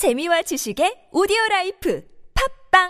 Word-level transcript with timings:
재미와 0.00 0.40
지식의 0.40 1.12
오디오 1.12 1.36
라이프 1.50 2.02
팟빵! 2.32 2.88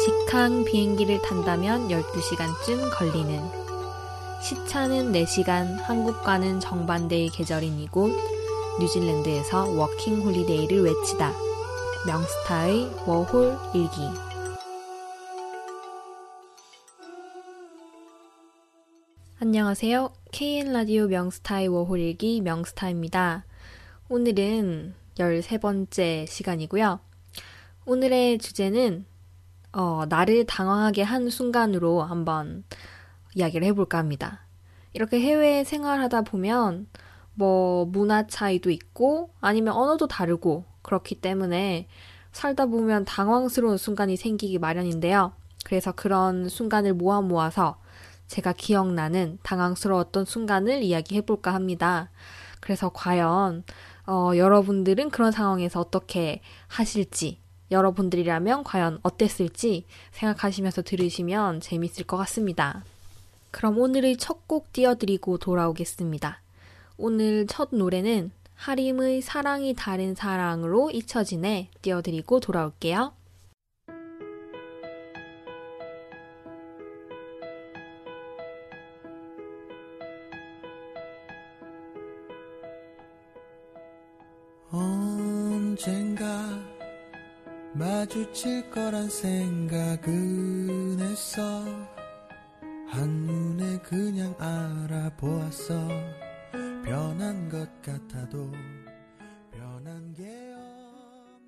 직항 0.00 0.64
비행기를 0.64 1.20
탄다면 1.20 1.88
12시간쯤 1.88 2.88
걸리는. 2.96 3.38
시차는 4.40 5.12
4시간 5.12 5.76
한국과는 5.82 6.60
정반대의 6.60 7.28
계절인 7.28 7.80
이곳 7.80 8.10
뉴질랜드에서 8.80 9.68
워킹 9.68 10.22
홀리데이를 10.22 10.84
외치다. 10.84 11.34
명스타의 12.06 12.90
워홀 13.04 13.58
일기 13.74 14.27
안녕하세요. 19.40 20.12
KN 20.32 20.72
라디오 20.72 21.06
명스타의 21.06 21.68
워홀 21.68 22.00
일기 22.00 22.40
명스타입니다. 22.40 23.44
오늘은 24.08 24.94
13번째 25.14 26.26
시간이고요. 26.26 26.98
오늘의 27.86 28.38
주제는 28.38 29.06
어, 29.72 30.06
나를 30.08 30.44
당황하게 30.44 31.02
한 31.02 31.30
순간으로 31.30 32.02
한번 32.02 32.64
이야기를 33.36 33.64
해볼까 33.68 33.98
합니다. 33.98 34.40
이렇게 34.92 35.20
해외 35.20 35.62
생활하다 35.62 36.22
보면 36.22 36.88
뭐 37.34 37.84
문화 37.84 38.26
차이도 38.26 38.70
있고 38.70 39.30
아니면 39.40 39.74
언어도 39.74 40.08
다르고 40.08 40.64
그렇기 40.82 41.20
때문에 41.20 41.86
살다 42.32 42.66
보면 42.66 43.04
당황스러운 43.04 43.76
순간이 43.76 44.16
생기기 44.16 44.58
마련인데요. 44.58 45.32
그래서 45.64 45.92
그런 45.92 46.48
순간을 46.48 46.94
모아 46.94 47.20
모아서 47.20 47.78
제가 48.28 48.52
기억나는 48.52 49.38
당황스러웠던 49.42 50.24
순간을 50.24 50.82
이야기해 50.82 51.22
볼까 51.22 51.52
합니다. 51.54 52.10
그래서 52.60 52.90
과연 52.90 53.64
어, 54.06 54.32
여러분들은 54.36 55.10
그런 55.10 55.32
상황에서 55.32 55.80
어떻게 55.80 56.40
하실지, 56.66 57.40
여러분들이라면 57.70 58.64
과연 58.64 59.00
어땠을지 59.02 59.84
생각하시면서 60.12 60.82
들으시면 60.82 61.60
재밌을 61.60 62.04
것 62.06 62.16
같습니다. 62.16 62.84
그럼 63.50 63.78
오늘의 63.78 64.16
첫 64.16 64.46
곡 64.46 64.72
띄워드리고 64.72 65.36
돌아오겠습니다. 65.38 66.40
오늘 66.96 67.46
첫 67.46 67.68
노래는 67.70 68.30
하림의 68.54 69.20
사랑이 69.20 69.74
다른 69.74 70.14
사랑으로 70.14 70.90
잊혀지네 70.90 71.70
띄워드리고 71.82 72.40
돌아올게요. 72.40 73.12
마주칠 88.08 88.70
거란 88.70 89.10
생각은 89.10 90.98
했어. 90.98 91.40
한눈에 92.88 93.78
그냥 93.80 94.34
알아보았어. 94.38 95.74
변한 96.86 97.50
것 97.50 97.68
같아도 97.82 98.50
변한 99.52 100.14
게 100.14 100.24
없는 100.24 101.42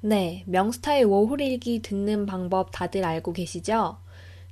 네, 0.00 0.42
명스타의 0.48 1.04
워홀일기 1.04 1.82
듣는 1.82 2.26
방법 2.26 2.72
다들 2.72 3.04
알고 3.04 3.32
계시죠? 3.32 3.98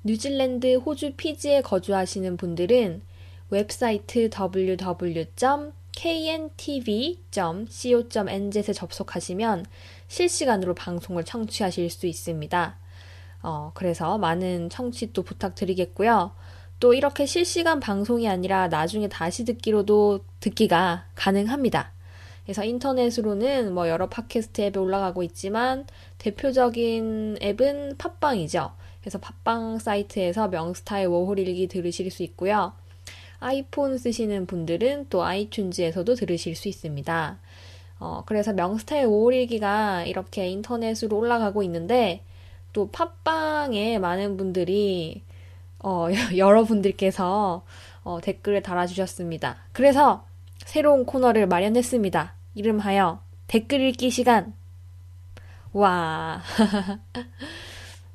뉴질랜드, 0.04 0.76
호주, 0.76 1.14
피지에 1.16 1.62
거주하시는 1.62 2.36
분들은 2.36 3.02
웹사이트 3.50 4.30
www.kntv.co.nz에 5.96 8.72
접속하시면 8.72 9.66
실시간으로 10.08 10.74
방송을 10.74 11.24
청취하실 11.24 11.90
수 11.90 12.06
있습니다. 12.06 12.78
어, 13.42 13.72
그래서 13.74 14.16
많은 14.18 14.70
청취 14.70 15.12
또 15.12 15.22
부탁드리겠고요. 15.22 16.32
또 16.80 16.94
이렇게 16.94 17.26
실시간 17.26 17.78
방송이 17.80 18.26
아니라 18.28 18.68
나중에 18.68 19.08
다시 19.08 19.44
듣기로도 19.44 20.20
듣기가 20.40 21.04
가능합니다. 21.14 21.92
그래서 22.44 22.64
인터넷으로는 22.64 23.72
뭐 23.72 23.88
여러 23.88 24.08
팟캐스트 24.08 24.62
앱에 24.62 24.80
올라가고 24.80 25.22
있지만 25.22 25.86
대표적인 26.18 27.38
앱은 27.40 27.98
팟빵이죠. 27.98 28.72
그래서 29.00 29.18
팟빵 29.18 29.78
사이트에서 29.78 30.48
명스타의 30.48 31.06
워홀 31.06 31.38
일기 31.38 31.68
들으실 31.68 32.10
수 32.10 32.24
있고요. 32.24 32.72
아이폰 33.42 33.98
쓰시는 33.98 34.46
분들은 34.46 35.06
또 35.10 35.22
아이튠즈에서도 35.22 36.16
들으실 36.16 36.54
수 36.54 36.68
있습니다. 36.68 37.38
어, 37.98 38.22
그래서 38.26 38.52
명스타의 38.52 39.06
워홀일기가 39.06 40.04
이렇게 40.04 40.48
인터넷으로 40.48 41.16
올라가고 41.16 41.62
있는데 41.64 42.22
또 42.72 42.90
팟빵에 42.90 43.98
많은 43.98 44.36
분들이 44.36 45.22
어, 45.78 46.08
여러분들께서 46.36 47.64
어, 48.04 48.20
댓글을 48.22 48.62
달아주셨습니다. 48.62 49.56
그래서 49.72 50.24
새로운 50.64 51.04
코너를 51.04 51.46
마련했습니다. 51.46 52.34
이름하여 52.54 53.20
댓글 53.46 53.80
읽기 53.80 54.10
시간. 54.10 54.54
와. 55.72 56.42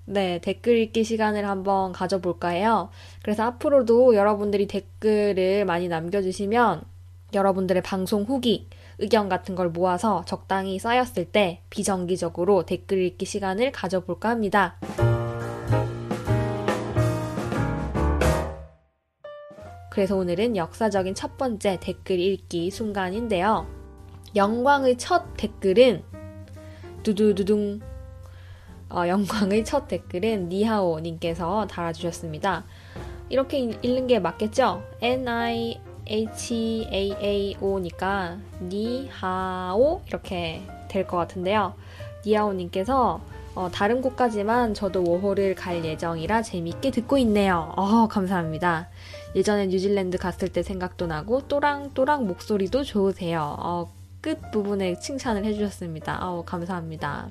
네, 0.09 0.39
댓글 0.39 0.77
읽기 0.77 1.03
시간을 1.03 1.45
한번 1.45 1.91
가져볼까 1.91 2.47
해요. 2.47 2.89
그래서 3.23 3.43
앞으로도 3.43 4.15
여러분들이 4.15 4.65
댓글을 4.65 5.65
많이 5.65 5.89
남겨주시면 5.89 6.83
여러분들의 7.33 7.83
방송 7.83 8.23
후기, 8.23 8.69
의견 8.99 9.27
같은 9.27 9.53
걸 9.53 9.67
모아서 9.67 10.23
적당히 10.23 10.79
쌓였을 10.79 11.25
때 11.25 11.61
비정기적으로 11.69 12.65
댓글 12.65 13.03
읽기 13.03 13.25
시간을 13.25 13.73
가져볼까 13.73 14.29
합니다. 14.29 14.79
그래서 19.91 20.15
오늘은 20.15 20.55
역사적인 20.55 21.15
첫 21.15 21.37
번째 21.37 21.79
댓글 21.81 22.17
읽기 22.17 22.71
순간인데요. 22.71 23.67
영광의 24.37 24.97
첫 24.97 25.35
댓글은 25.35 26.01
두두두둥 27.03 27.81
어, 28.89 29.07
영광의 29.07 29.65
첫 29.65 29.87
댓글은 29.87 30.49
니하오님께서 30.49 31.67
달아주셨습니다. 31.67 32.65
이렇게 33.29 33.59
읽는 33.59 34.07
게 34.07 34.19
맞겠죠? 34.19 34.83
N-I-H-A-A-O니까 35.01 35.77
니하오 38.61 40.01
이렇게 40.07 40.61
될 40.87 41.05
것 41.05 41.17
같은데요. 41.17 41.73
니하오님께서 42.25 43.19
어, 43.55 43.69
다른 43.73 44.01
곳까지만 44.01 44.73
저도 44.75 45.03
워홀을 45.03 45.55
갈 45.55 45.83
예정이라 45.83 46.43
재밌게 46.43 46.91
듣고 46.91 47.17
있네요. 47.19 47.73
어, 47.75 48.07
감사합니다. 48.07 48.87
예전에 49.35 49.65
뉴질랜드 49.67 50.17
갔을 50.17 50.47
때 50.49 50.63
생각도 50.63 51.07
나고 51.07 51.47
또랑또랑 51.47 52.27
목소리도 52.27 52.83
좋으세요. 52.83 53.55
어, 53.59 53.91
끝 54.21 54.39
부분에 54.51 54.99
칭찬을 54.99 55.43
해주셨습니다. 55.43 56.19
어, 56.21 56.43
감사합니다. 56.45 57.29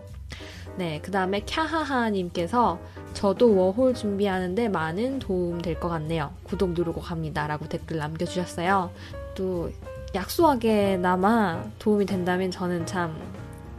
네, 0.77 1.01
그 1.03 1.11
다음에 1.11 1.41
캬하하님께서 1.41 2.79
저도 3.15 3.57
워홀 3.57 3.95
준비하는데 3.95 4.69
많은 4.69 5.19
도움 5.19 5.61
될 5.63 5.81
것 5.81 5.89
같네요. 5.89 6.33
구독 6.43 6.71
누르고 6.73 7.01
갑니다. 7.01 7.47
라고 7.47 7.67
댓글 7.67 7.97
남겨주셨어요. 7.99 8.91
또 9.35 9.71
약소하게나마 10.15 11.65
도움이 11.79 12.07
된다면 12.07 12.51
저는 12.51 12.85
참 12.87 13.17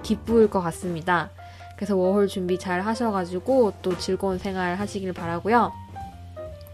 기쁠 0.04 0.50
것 0.50 0.62
같습니다. 0.62 1.30
그래서 1.76 1.96
워홀 1.96 2.28
준비 2.28 2.58
잘 2.58 2.82
하셔가지고 2.82 3.74
또 3.84 3.96
즐거운 4.00 4.40
생활 4.40 4.76
하시길 4.76 5.14
바라고요. 5.14 5.72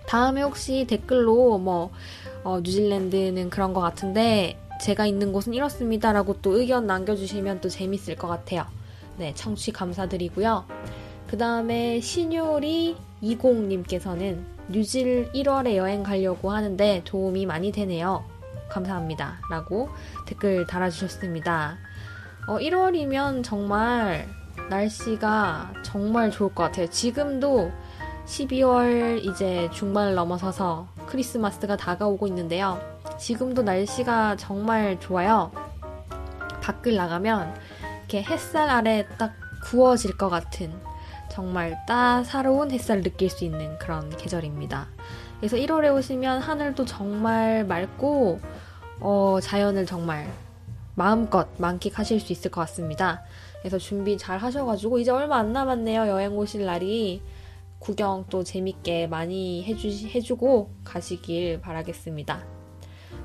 다음에 0.08 0.42
혹시 0.42 0.86
댓글로 0.88 1.58
뭐 1.58 1.92
어, 2.44 2.60
뉴질랜드는 2.62 3.50
그런 3.50 3.74
것 3.74 3.82
같은데 3.82 4.58
제가 4.82 5.06
있는 5.06 5.34
곳은 5.34 5.54
이렇습니다라고 5.54 6.42
또 6.42 6.58
의견 6.58 6.88
남겨주시면 6.88 7.60
또 7.62 7.70
재밌을 7.70 8.16
것 8.16 8.28
같아요. 8.28 8.66
네, 9.18 9.34
청취 9.34 9.72
감사드리고요. 9.72 10.66
그 11.28 11.38
다음에 11.38 12.00
신요리 12.00 12.98
20님께서는 13.22 14.40
뉴질 14.70 15.32
1월에 15.34 15.76
여행 15.76 16.04
가려고 16.04 16.52
하는데 16.52 17.02
도움이 17.06 17.46
많이 17.46 17.72
되네요. 17.72 18.24
감사합니다. 18.70 19.40
라고 19.50 19.90
댓글 20.26 20.66
달아주셨습니다. 20.68 21.78
어, 22.48 22.58
1월이면 22.58 23.44
정말 23.44 24.28
날씨가 24.70 25.74
정말 25.84 26.32
좋을 26.32 26.54
것 26.54 26.64
같아요. 26.64 26.88
지금도 26.90 27.72
12월 28.26 29.24
이제 29.24 29.70
중반을 29.74 30.16
넘어서서 30.16 30.88
크리스마스가 31.06 31.76
다가오고 31.78 32.28
있는데요. 32.28 32.82
지금도 33.18 33.64
날씨가 33.64 34.38
정말 34.38 35.00
좋아요. 35.00 35.52
밖을 36.62 36.96
나가면 36.96 37.54
이렇게 38.14 38.32
햇살 38.32 38.70
아래 38.70 39.08
딱 39.18 39.34
구워질 39.64 40.18
것 40.18 40.30
같은 40.30 40.72
정말 41.32 41.84
따사로운 41.88 42.70
햇살을 42.70 43.02
느낄 43.02 43.28
수 43.32 43.44
있는 43.44 43.76
그런 43.80 44.16
계절입니다. 44.16 44.88
그래서 45.40 45.58
1월에 45.58 45.92
오시면 45.96 46.44
하늘도 46.44 46.86
정말 46.86 47.66
맑고 47.66 48.40
어, 49.00 49.40
자연을 49.42 49.88
정말 49.88 50.32
마음껏 50.94 51.48
만끽하실 51.58 52.20
수 52.20 52.32
있을 52.32 52.52
것 52.52 52.62
같습니다. 52.62 53.24
그래서 53.62 53.80
준비 53.80 54.16
잘 54.16 54.38
하셔가지고 54.38 55.00
이제 55.00 55.10
얼마 55.10 55.38
안 55.38 55.52
남았네요. 55.52 56.08
여행 56.08 56.38
오실 56.38 56.66
날이 56.66 57.24
구경 57.80 58.26
또 58.30 58.44
재밌게 58.44 59.08
많이 59.08 59.64
해주, 59.64 59.88
해주고 60.10 60.72
가시길 60.84 61.62
바라겠습니다. 61.62 62.63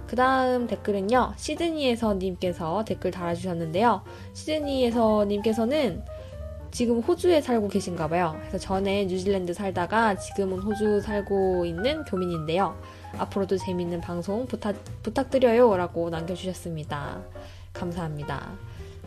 그 0.08 0.16
다음 0.16 0.66
댓글은요, 0.66 1.34
시드니에서 1.37 2.14
님께서 2.14 2.82
댓글 2.87 3.10
달아주셨는데요. 3.10 4.00
시드니에서 4.32 5.26
님께서는 5.26 6.02
지금 6.70 7.00
호주에 7.00 7.43
살고 7.43 7.69
계신가 7.69 8.08
봐요. 8.08 8.34
그래서 8.40 8.56
전에 8.56 9.05
뉴질랜드 9.05 9.52
살다가 9.52 10.16
지금은 10.16 10.60
호주 10.60 11.02
살고 11.02 11.66
있는 11.66 12.05
교민인데요. 12.05 12.75
앞으로도 13.19 13.58
재밌는 13.58 14.00
방송 14.00 14.46
부탁, 14.46 14.76
부탁드려요. 15.02 15.76
라고 15.76 16.08
남겨주셨습니다. 16.08 17.20
감사합니다. 17.75 18.52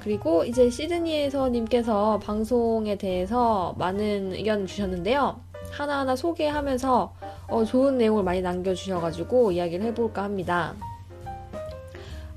그리고 0.01 0.43
이제 0.43 0.69
시드니에서 0.69 1.49
님께서 1.49 2.19
방송에 2.19 2.95
대해서 2.95 3.73
많은 3.77 4.33
의견 4.33 4.67
주셨는데요. 4.67 5.39
하나하나 5.71 6.15
소개하면서 6.15 7.13
어, 7.47 7.65
좋은 7.65 7.97
내용을 7.97 8.23
많이 8.23 8.41
남겨주셔가지고 8.41 9.51
이야기를 9.51 9.85
해볼까 9.87 10.23
합니다. 10.23 10.75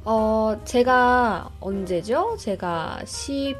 어, 0.06 0.60
제가 0.66 1.50
언제죠? 1.60 2.36
제가 2.38 3.00
10, 3.06 3.56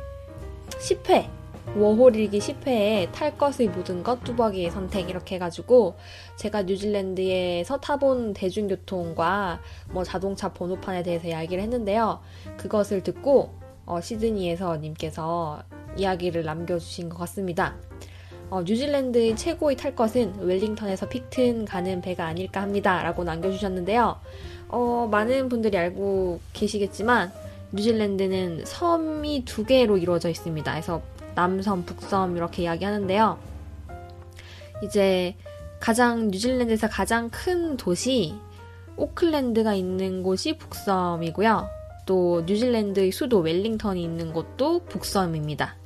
10회 0.68 1.26
워홀 1.74 2.14
일기 2.16 2.38
10회에 2.38 3.10
탈 3.12 3.38
것의 3.38 3.68
모든 3.68 4.02
것 4.02 4.22
뚜벅이의 4.24 4.70
선택 4.70 5.08
이렇게 5.08 5.36
해가지고 5.36 5.96
제가 6.36 6.64
뉴질랜드에서 6.64 7.80
타본 7.80 8.34
대중교통과 8.34 9.60
뭐 9.90 10.04
자동차 10.04 10.52
번호판에 10.52 11.02
대해서 11.02 11.28
이야기를 11.28 11.62
했는데요. 11.62 12.20
그것을 12.58 13.02
듣고 13.02 13.54
어, 13.86 14.02
시드니에서 14.02 14.76
님께서 14.76 15.62
이야기를 15.96 16.44
남겨주신 16.44 17.08
것 17.08 17.16
같습니다. 17.20 17.74
어, 18.50 18.62
뉴질랜드의 18.62 19.36
최고의 19.36 19.76
탈 19.76 19.96
것은 19.96 20.34
웰링턴에서 20.38 21.08
픽튼 21.08 21.64
가는 21.64 22.00
배가 22.00 22.26
아닐까 22.26 22.60
합니다. 22.60 23.02
라고 23.02 23.24
남겨주셨는데요. 23.24 24.20
어, 24.74 25.06
많은 25.08 25.48
분들이 25.48 25.78
알고 25.78 26.40
계시겠지만 26.52 27.32
뉴질랜드는 27.70 28.64
섬이 28.64 29.44
두 29.44 29.64
개로 29.64 29.96
이루어져 29.96 30.28
있습니다. 30.28 30.68
그래서 30.72 31.00
남섬, 31.36 31.84
북섬 31.84 32.36
이렇게 32.36 32.62
이야기하는데요. 32.64 33.38
이제 34.82 35.36
가장 35.78 36.28
뉴질랜드에서 36.28 36.88
가장 36.88 37.30
큰 37.30 37.76
도시 37.76 38.34
오클랜드가 38.96 39.74
있는 39.74 40.24
곳이 40.24 40.56
북섬이고요. 40.58 41.68
또 42.06 42.42
뉴질랜드의 42.44 43.12
수도 43.12 43.38
웰링턴이 43.38 44.02
있는 44.02 44.32
곳도 44.32 44.80
북섬입니다. 44.86 45.76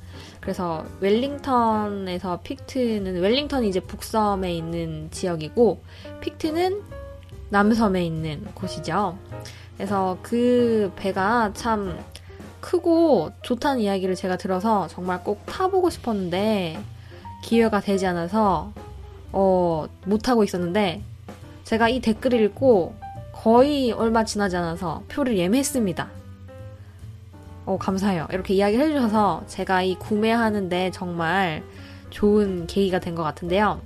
그래서 0.41 0.83
웰링턴에서 0.99 2.39
픽트는 2.41 3.21
웰링턴이 3.21 3.69
이제 3.69 3.79
북섬에 3.79 4.51
있는 4.51 5.09
지역이고 5.11 5.79
픽트는 6.21 6.98
남섬에 7.49 8.03
있는 8.03 8.45
곳이죠. 8.53 9.17
그래서 9.77 10.17
그 10.21 10.91
배가 10.95 11.51
참 11.53 11.97
크고 12.61 13.31
좋다는 13.41 13.81
이야기를 13.81 14.15
제가 14.15 14.37
들어서 14.37 14.87
정말 14.87 15.23
꼭 15.23 15.45
타보고 15.45 15.89
싶었는데 15.89 16.79
기회가 17.43 17.79
되지 17.79 18.05
않아서 18.05 18.73
어, 19.31 19.85
못하고 20.05 20.43
있었는데 20.43 21.01
제가 21.63 21.87
이 21.89 21.99
댓글을 22.01 22.41
읽고 22.41 22.95
거의 23.31 23.91
얼마 23.91 24.25
지나지 24.25 24.57
않아서 24.57 25.03
표를 25.07 25.37
예매했습니다. 25.37 26.09
어, 27.65 27.77
감사해요. 27.77 28.27
이렇게 28.31 28.55
이야기를 28.55 28.87
해주셔서 28.87 29.43
제가 29.47 29.83
이 29.83 29.95
구매하는데 29.95 30.91
정말 30.91 31.63
좋은 32.09 32.67
계기가 32.67 32.99
된 32.99 33.15
것 33.15 33.23
같은데요. 33.23 33.79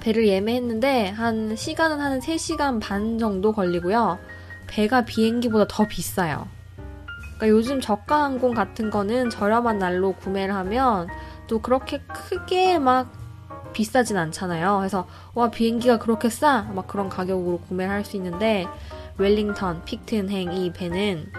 배를 0.00 0.26
예매했는데 0.28 1.08
한 1.10 1.56
시간은 1.56 2.00
한 2.00 2.20
3시간 2.20 2.80
반 2.80 3.18
정도 3.18 3.52
걸리고요. 3.52 4.18
배가 4.66 5.04
비행기보다 5.04 5.66
더 5.68 5.86
비싸요. 5.86 6.46
그러니까 7.36 7.48
요즘 7.48 7.80
저가 7.80 8.24
항공 8.24 8.54
같은 8.54 8.90
거는 8.90 9.30
저렴한 9.30 9.78
날로 9.78 10.12
구매를 10.12 10.54
하면 10.54 11.08
또 11.46 11.60
그렇게 11.60 12.00
크게 12.08 12.78
막 12.78 13.12
비싸진 13.72 14.16
않잖아요. 14.16 14.78
그래서 14.78 15.06
와 15.34 15.50
비행기가 15.50 15.98
그렇게 15.98 16.30
싸? 16.30 16.62
막 16.74 16.86
그런 16.86 17.08
가격으로 17.08 17.58
구매를 17.68 17.92
할 17.92 18.04
수 18.04 18.16
있는데 18.16 18.66
웰링턴 19.18 19.84
픽튼행 19.84 20.52
이 20.54 20.72
배는 20.72 21.30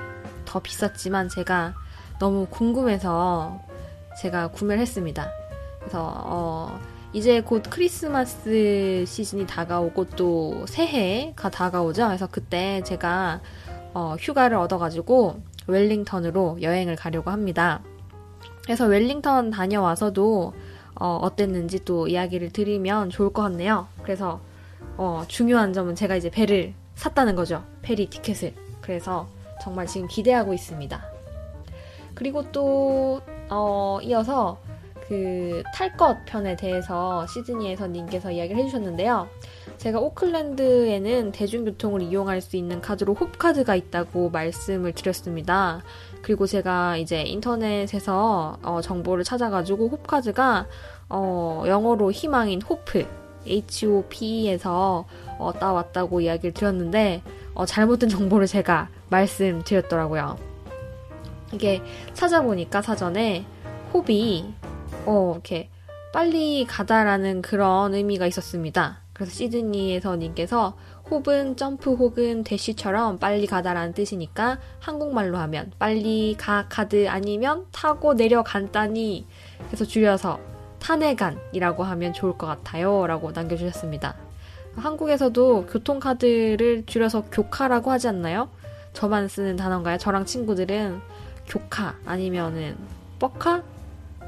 더 0.46 0.60
비쌌지만 0.60 1.30
제가 1.30 1.74
너무 2.20 2.48
궁금해서 2.50 3.60
제가 4.22 4.50
구매를 4.50 4.82
했습니다. 4.82 5.28
그래서 5.80 6.14
어 6.26 6.80
이제 7.18 7.42
곧 7.42 7.64
크리스마스 7.68 9.04
시즌이 9.08 9.48
다가오고 9.48 10.06
또 10.10 10.64
새해가 10.68 11.50
다가오죠. 11.50 12.06
그래서 12.06 12.28
그때 12.28 12.84
제가 12.84 13.42
어, 13.96 14.16
휴가를 14.20 14.56
얻어가지고 14.58 15.42
웰링턴으로 15.66 16.60
여행을 16.62 16.96
가려고 16.96 17.32
합니다. 17.32 17.82
그래서 18.62 18.86
웰링턴 18.86 19.50
다녀와서도 19.50 20.54
어, 20.94 21.20
어땠는지 21.20 21.84
또 21.86 22.08
이야기를 22.08 22.52
드리면 22.52 23.10
좋을 23.10 23.34
것 23.34 23.42
같네요. 23.42 23.88
그래서 24.04 24.40
어, 24.96 25.24
중요한 25.28 25.74
점은 25.74 25.96
제가 25.96 26.18
이제 26.18 26.30
배를 26.30 26.76
샀다는 26.94 27.36
거죠. 27.36 27.64
페리 27.82 28.12
티켓을. 28.12 28.54
그래서 28.80 29.28
정말 29.60 29.88
지금 29.88 30.08
기대하고 30.08 30.54
있습니다. 30.54 31.04
그리고 32.14 32.52
또 32.52 33.22
어, 33.50 33.98
이어서 34.04 34.60
그 35.08 35.64
탈것 35.74 36.26
편에 36.26 36.56
대해서 36.56 37.26
시드니에서 37.28 37.88
님께서 37.88 38.32
이야기를 38.32 38.62
해주셨는데요. 38.64 39.28
제가 39.78 40.00
오클랜드에는 40.00 41.32
대중교통을 41.32 42.02
이용할 42.02 42.42
수 42.42 42.58
있는 42.58 42.82
카드로 42.82 43.14
홉카드가 43.14 43.76
있다고 43.76 44.30
말씀을 44.32 44.94
드렸습니다. 44.94 45.82
그리고 46.22 46.46
제가 46.46 46.98
이제 46.98 47.22
인터넷에서 47.22 48.58
어, 48.64 48.82
정보를 48.82 49.24
찾아가지고 49.24 49.88
홉카드가 49.90 50.68
어, 51.10 51.64
영어로 51.66 52.12
희망인 52.12 52.62
호프, 52.62 53.06
HOP에서 53.46 55.06
어, 55.38 55.54
따왔다고 55.54 56.20
이야기를 56.22 56.54
드렸는데 56.54 57.22
어, 57.54 57.66
잘못된 57.66 58.10
정보를 58.10 58.46
제가 58.48 58.90
말씀드렸더라고요. 59.10 60.38
이게 61.54 61.82
찾아보니까 62.14 62.82
사전에 62.82 63.46
홉이 63.94 64.54
어, 65.08 65.32
이렇게 65.34 65.70
빨리 66.14 66.66
가다라는 66.66 67.42
그런 67.42 67.96
의미가 67.96 68.28
있었습니다. 68.28 69.00
그래서 69.14 69.32
시드니에서 69.32 70.18
님께서 70.18 70.78
홉은 71.10 71.56
점프 71.56 71.94
혹은 71.94 72.44
대쉬처럼 72.44 73.18
빨리 73.18 73.48
가다라는 73.48 73.94
뜻이니까 73.94 74.60
한국말로 74.80 75.38
하면 75.38 75.72
빨리 75.80 76.36
가 76.38 76.66
카드 76.68 77.08
아니면 77.08 77.66
타고 77.72 78.16
내려 78.16 78.44
간단히 78.44 79.26
해서 79.72 79.86
줄여서 79.86 80.40
타내간이라고 80.80 81.84
하면 81.84 82.14
좋을 82.14 82.38
것 82.38 82.46
같아요 82.46 83.08
라고 83.08 83.32
남겨주셨습니다. 83.32 84.16
한국에서도 84.76 85.68
교통카드를 85.68 86.86
줄여서 86.86 87.26
교카라고 87.32 87.92
하지 87.92 88.10
않나요? 88.10 88.50
저만 88.92 89.30
쓰는 89.30 89.56
단어인가요? 89.56 89.98
저랑 89.98 90.26
친구들은 90.26 91.00
교카 91.48 91.96
아니면은 92.06 92.76
뻑카? 93.20 93.64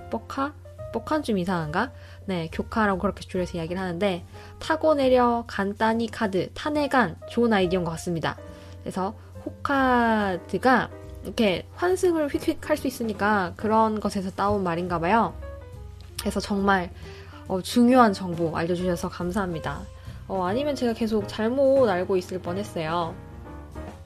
뻑카? 0.09 0.53
뻑한 0.91 1.23
좀 1.23 1.37
이상한가? 1.37 1.91
네, 2.25 2.49
교카라고 2.51 2.99
그렇게 2.99 3.21
줄여서 3.21 3.57
이야기를 3.57 3.81
하는데 3.81 4.25
타고 4.59 4.93
내려 4.93 5.43
간단히 5.47 6.07
카드, 6.07 6.51
타내간 6.53 7.17
좋은 7.29 7.53
아이디어인 7.53 7.85
것 7.85 7.91
같습니다. 7.91 8.37
그래서 8.81 9.13
호카드가 9.45 10.89
이렇게 11.23 11.65
환승을 11.75 12.27
휙휙 12.29 12.69
할 12.69 12.77
수 12.77 12.87
있으니까 12.87 13.53
그런 13.55 13.99
것에서 13.99 14.31
따온 14.31 14.63
말인가 14.63 14.99
봐요. 14.99 15.33
그래서 16.19 16.39
정말 16.39 16.89
어, 17.47 17.61
중요한 17.61 18.13
정보 18.13 18.55
알려주셔서 18.55 19.09
감사합니다. 19.09 19.81
어, 20.27 20.43
아니면 20.45 20.75
제가 20.75 20.93
계속 20.93 21.27
잘못 21.27 21.87
알고 21.89 22.15
있을 22.17 22.39
뻔했어요. 22.39 23.15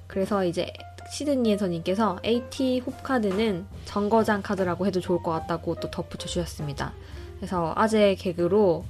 그래서 0.07 0.45
이제 0.45 0.71
시드니에서님께서 1.09 2.19
AT 2.25 2.81
홉카드는 2.85 3.65
정거장 3.85 4.41
카드라고 4.41 4.85
해도 4.85 4.99
좋을 4.99 5.21
것 5.21 5.31
같다고 5.31 5.75
또 5.75 5.89
덧붙여 5.89 6.27
주셨습니다. 6.27 6.93
그래서 7.37 7.73
아재 7.75 8.15
개그로 8.15 8.85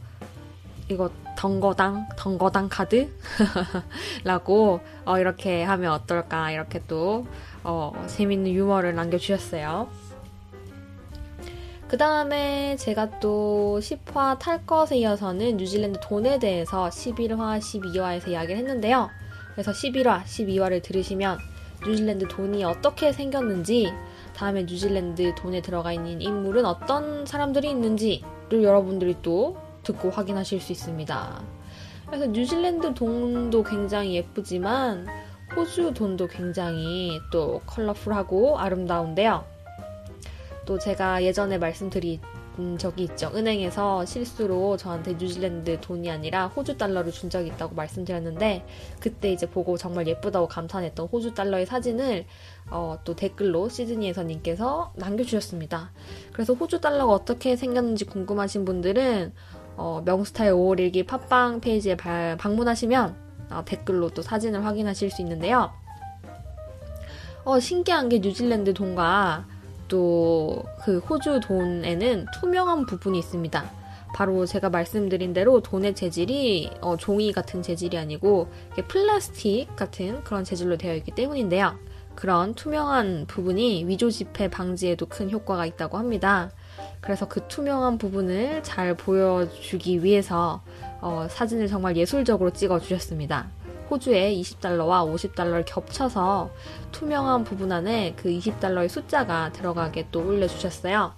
이거 0.90 1.10
덩거당 1.38 2.08
덩거당 2.18 2.70
카드라고 2.70 3.12
어, 5.06 5.20
이렇게 5.20 5.64
하면 5.64 5.92
어떨까 5.92 6.52
이렇게 6.52 6.82
또 6.88 7.26
어, 7.64 7.92
재밌는 8.08 8.52
유머를 8.52 8.96
남겨주셨어요. 8.96 9.88
그 11.88 11.98
다음에 11.98 12.76
제가 12.78 13.20
또 13.20 13.80
10화 13.80 14.40
탈 14.40 14.66
것에 14.66 14.98
이어서는 14.98 15.58
뉴질랜드 15.58 16.00
돈에 16.02 16.40
대해서 16.40 16.90
11화, 16.90 17.60
12화에서 17.60 18.30
이야기를 18.30 18.58
했는데요. 18.58 19.12
그래서 19.54 19.72
11화, 19.72 20.24
12화를 20.24 20.82
들으시면 20.82 21.38
뉴질랜드 21.86 22.28
돈이 22.28 22.64
어떻게 22.64 23.12
생겼는지, 23.12 23.92
다음에 24.36 24.64
뉴질랜드 24.64 25.36
돈에 25.36 25.62
들어가 25.62 25.94
있는 25.94 26.22
인물은 26.22 26.66
어떤 26.66 27.26
사람들이 27.26 27.70
있는지를 27.70 28.64
여러분들이 28.64 29.18
또 29.22 29.58
듣고 29.84 30.10
확인하실 30.10 30.62
수 30.62 30.72
있습니다. 30.72 31.44
그래서 32.08 32.26
뉴질랜드 32.28 32.94
돈도 32.94 33.64
굉장히 33.64 34.16
예쁘지만 34.16 35.08
호주 35.56 35.94
돈도 35.94 36.28
굉장히 36.28 37.20
또 37.32 37.62
컬러풀하고 37.66 38.60
아름다운데요. 38.60 39.46
또 40.66 40.80
제가 40.80 41.24
예전에 41.24 41.58
말씀드린 41.58 42.20
적이 42.78 43.04
있죠. 43.04 43.32
은행에서 43.34 44.06
실수로 44.06 44.78
저한테 44.78 45.14
뉴질랜드 45.14 45.80
돈이 45.82 46.10
아니라 46.10 46.48
호주 46.48 46.78
달러를 46.78 47.12
준 47.12 47.30
적이 47.30 47.48
있다고 47.50 47.76
말씀드렸는데 47.76 48.66
그때 49.00 49.32
이제 49.32 49.50
보고 49.50 49.78
정말 49.78 50.08
예쁘다고 50.08 50.48
감탄했던 50.48 51.08
호주 51.08 51.34
달러의 51.34 51.66
사진을 51.66 52.26
어, 52.70 53.00
또 53.04 53.16
댓글로 53.16 53.70
시드니에서 53.70 54.24
님께서 54.24 54.94
남겨주셨습니다. 54.96 55.92
그래서 56.32 56.54
호주 56.54 56.82
달러가 56.82 57.14
어떻게 57.14 57.56
생겼는지 57.56 58.06
궁금하신 58.06 58.66
분들은 58.66 59.34
어, 59.76 60.02
명스타의 60.06 60.52
5월1기 60.52 61.08
팟빵 61.08 61.60
페이지에 61.62 61.96
바, 61.98 62.36
방문하시면 62.38 63.16
어, 63.52 63.66
댓글로 63.66 64.10
또 64.10 64.22
사진을 64.22 64.66
확인하실 64.66 65.12
수 65.12 65.22
있는데요. 65.22 65.72
어, 67.44 67.60
신기한 67.60 68.10
게 68.10 68.20
뉴질랜드 68.20 68.74
돈과 68.74 69.48
또 69.88 70.64
그 70.84 71.00
호주 71.00 71.40
돈에는 71.40 72.26
투명한 72.34 72.86
부분이 72.86 73.18
있습니다. 73.20 73.72
바로 74.14 74.46
제가 74.46 74.70
말씀드린 74.70 75.34
대로 75.34 75.62
돈의 75.62 75.96
재질이 75.96 76.70
어, 76.82 76.98
종이 76.98 77.32
같은 77.32 77.62
재질이 77.62 77.98
아니고 77.98 78.50
플라스틱 78.88 79.76
같은 79.76 80.24
그런 80.24 80.44
재질로 80.44 80.78
되어 80.78 80.94
있기 80.96 81.12
때문인데요. 81.12 81.80
그런 82.16 82.54
투명한 82.54 83.26
부분이 83.28 83.86
위조 83.88 84.12
지폐 84.12 84.50
방지에도 84.50 85.08
큰 85.08 85.32
효과가 85.32 85.66
있다고 85.66 85.98
합니다. 85.98 86.52
그래서 87.02 87.28
그 87.28 87.48
투명한 87.48 87.98
부분을 87.98 88.62
잘 88.62 88.96
보여주기 88.96 90.04
위해서 90.04 90.62
어, 91.02 91.28
사진을 91.30 91.68
정말 91.68 91.98
예술적으로 91.98 92.52
찍어 92.52 92.80
주셨습니다. 92.80 93.50
호주의 93.90 94.42
20달러와 94.42 95.12
50달러를 95.14 95.64
겹쳐서 95.66 96.50
투명한 96.92 97.44
부분 97.44 97.72
안에 97.72 98.14
그 98.16 98.30
20달러의 98.30 98.90
숫자가 98.90 99.52
들어가게 99.52 100.08
또 100.12 100.26
올려주셨어요. 100.26 101.14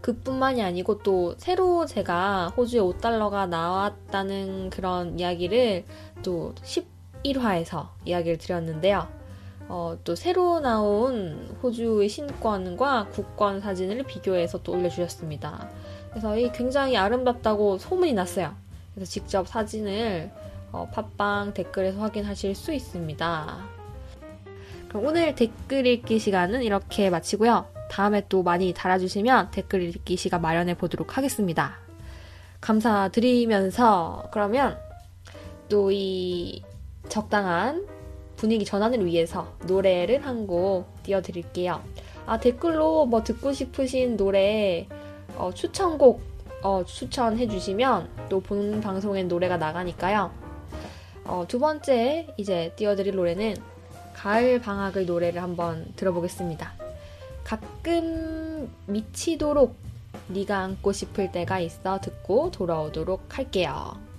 그뿐만이 0.00 0.62
아니고 0.62 0.98
또 1.02 1.34
새로 1.36 1.84
제가 1.86 2.48
호주에 2.56 2.80
5달러가 2.80 3.48
나왔다는 3.48 4.70
그런 4.70 5.18
이야기를 5.18 5.84
또 6.22 6.54
11화에서 6.62 7.88
이야기를 8.04 8.38
드렸는데요. 8.38 9.06
어, 9.68 9.96
또 10.02 10.16
새로 10.16 10.58
나온 10.58 11.56
호주의 11.62 12.08
신권과 12.08 13.08
국권 13.12 13.60
사진을 13.60 14.02
비교해서 14.04 14.62
또 14.62 14.72
올려주셨습니다. 14.72 15.70
그래서 16.10 16.36
이 16.36 16.50
굉장히 16.50 16.96
아름답다고 16.96 17.78
소문이 17.78 18.14
났어요. 18.14 18.54
그래서 18.94 19.10
직접 19.10 19.46
사진을 19.46 20.32
어, 20.72 20.88
팟빵 20.92 21.54
댓글에서 21.54 22.00
확인하실 22.00 22.54
수 22.54 22.72
있습니다. 22.72 23.58
그럼 24.88 25.04
오늘 25.04 25.34
댓글 25.34 25.86
읽기 25.86 26.18
시간은 26.18 26.62
이렇게 26.62 27.10
마치고요. 27.10 27.66
다음에 27.90 28.24
또 28.28 28.42
많이 28.42 28.72
달아주시면 28.72 29.50
댓글 29.50 29.82
읽기 29.82 30.16
시간 30.16 30.40
마련해 30.42 30.74
보도록 30.76 31.16
하겠습니다. 31.16 31.78
감사드리면서 32.60 34.28
그러면 34.32 34.78
또 35.68 35.90
이 35.90 36.62
적당한 37.08 37.86
분위기 38.36 38.64
전환을 38.64 39.04
위해서 39.06 39.52
노래를 39.66 40.24
한 40.26 40.46
곡 40.46 41.02
띄워드릴게요. 41.02 41.82
아 42.26 42.38
댓글로 42.38 43.06
뭐 43.06 43.22
듣고 43.24 43.52
싶으신 43.52 44.16
노래 44.16 44.86
어, 45.36 45.50
추천곡 45.52 46.20
어, 46.62 46.84
추천해 46.84 47.48
주시면 47.48 48.28
또 48.28 48.40
본 48.40 48.80
방송엔 48.80 49.28
노래가 49.28 49.56
나가니까요. 49.56 50.30
어, 51.30 51.46
두 51.46 51.60
번째 51.60 52.26
이제 52.36 52.72
띄워드릴 52.74 53.14
노래는 53.14 53.54
가을 54.14 54.60
방학의 54.60 55.06
노래를 55.06 55.40
한번 55.40 55.86
들어보겠습니다. 55.94 56.72
가끔 57.44 58.68
미치도록 58.86 59.76
네가 60.26 60.58
안고 60.58 60.90
싶을 60.90 61.30
때가 61.30 61.60
있어 61.60 62.00
듣고 62.00 62.50
돌아오도록 62.50 63.38
할게요. 63.38 64.09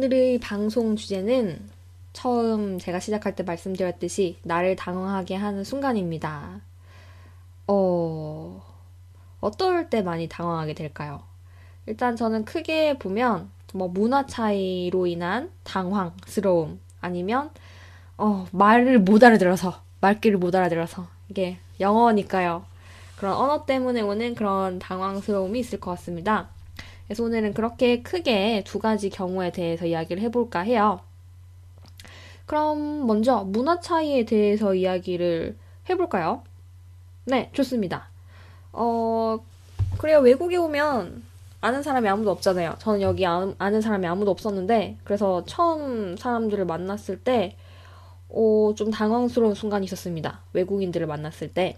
오늘의 0.00 0.38
방송 0.40 0.96
주제는 0.96 1.60
처음 2.14 2.78
제가 2.78 3.00
시작할 3.00 3.36
때 3.36 3.42
말씀드렸듯이 3.42 4.38
나를 4.44 4.74
당황하게 4.74 5.34
하는 5.34 5.62
순간입니다. 5.62 6.62
어, 7.66 8.62
어떨 9.42 9.90
때 9.90 10.00
많이 10.00 10.26
당황하게 10.26 10.72
될까요? 10.72 11.20
일단 11.84 12.16
저는 12.16 12.46
크게 12.46 12.98
보면 12.98 13.50
뭐 13.74 13.88
문화 13.88 14.24
차이로 14.24 15.06
인한 15.06 15.50
당황스러움 15.64 16.80
아니면 17.02 17.50
어, 18.16 18.46
말을 18.52 19.00
못 19.00 19.22
알아들어서 19.22 19.82
말귀를 20.00 20.38
못 20.38 20.54
알아들어서 20.54 21.08
이게 21.28 21.58
영어니까요. 21.78 22.64
그런 23.18 23.34
언어 23.34 23.66
때문에 23.66 24.00
오는 24.00 24.34
그런 24.34 24.78
당황스러움이 24.78 25.58
있을 25.58 25.78
것 25.78 25.90
같습니다. 25.90 26.48
그래서 27.10 27.24
오늘은 27.24 27.54
그렇게 27.54 28.02
크게 28.02 28.62
두 28.64 28.78
가지 28.78 29.10
경우에 29.10 29.50
대해서 29.50 29.84
이야기를 29.84 30.22
해볼까 30.22 30.60
해요. 30.60 31.00
그럼 32.46 33.04
먼저 33.04 33.42
문화 33.42 33.80
차이에 33.80 34.24
대해서 34.24 34.76
이야기를 34.76 35.56
해볼까요? 35.90 36.44
네, 37.24 37.50
좋습니다. 37.52 38.06
어, 38.72 39.40
그래요. 39.98 40.20
외국에 40.20 40.56
오면 40.56 41.24
아는 41.60 41.82
사람이 41.82 42.08
아무도 42.08 42.30
없잖아요. 42.30 42.76
저는 42.78 43.02
여기 43.02 43.26
아, 43.26 43.40
는 43.58 43.80
사람이 43.80 44.06
아무도 44.06 44.30
없었는데, 44.30 44.98
그래서 45.02 45.44
처음 45.46 46.16
사람들을 46.16 46.64
만났을 46.64 47.18
때, 47.24 47.56
어, 48.28 48.72
좀 48.76 48.92
당황스러운 48.92 49.54
순간이 49.54 49.84
있었습니다. 49.84 50.42
외국인들을 50.52 51.08
만났을 51.08 51.52
때. 51.52 51.76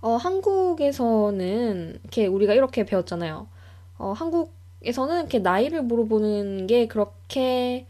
어, 0.00 0.16
한국에서는 0.16 1.98
이렇게 2.02 2.26
우리가 2.26 2.54
이렇게 2.54 2.84
배웠잖아요. 2.84 3.48
어, 3.98 4.12
한국에서는 4.12 5.20
이렇게 5.20 5.38
나이를 5.40 5.82
물어보는 5.82 6.66
게 6.68 6.86
그렇게 6.86 7.86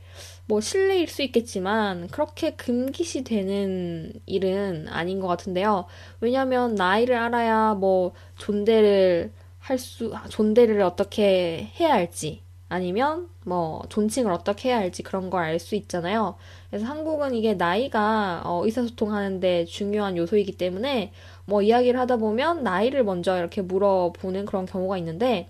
뭐 0.46 0.60
실례일 0.62 1.08
수 1.08 1.22
있겠지만 1.22 2.08
그렇게 2.08 2.52
금기시 2.56 3.24
되는 3.24 4.12
일은 4.26 4.88
아닌 4.88 5.20
것 5.20 5.26
같은데요. 5.28 5.86
왜냐하면 6.20 6.74
나이를 6.74 7.16
알아야 7.16 7.74
뭐 7.74 8.12
존대를 8.38 9.32
할 9.58 9.78
수, 9.78 10.14
존대를 10.30 10.80
어떻게 10.82 11.70
해야 11.78 11.92
할지 11.92 12.40
아니면 12.70 13.28
뭐 13.44 13.82
존칭을 13.90 14.32
어떻게 14.32 14.70
해야 14.70 14.78
할지 14.78 15.02
그런 15.02 15.28
걸 15.30 15.42
알 15.44 15.58
수 15.58 15.74
있잖아요. 15.74 16.36
그래서 16.70 16.86
한국은 16.86 17.34
이게 17.34 17.54
나이가 17.54 18.42
어, 18.44 18.64
의사소통하는데 18.64 19.66
중요한 19.66 20.16
요소이기 20.16 20.56
때문에 20.56 21.12
뭐 21.48 21.62
이야기를 21.62 21.98
하다 22.00 22.18
보면 22.18 22.62
나이를 22.62 23.04
먼저 23.04 23.38
이렇게 23.38 23.62
물어보는 23.62 24.44
그런 24.46 24.66
경우가 24.66 24.98
있는데 24.98 25.48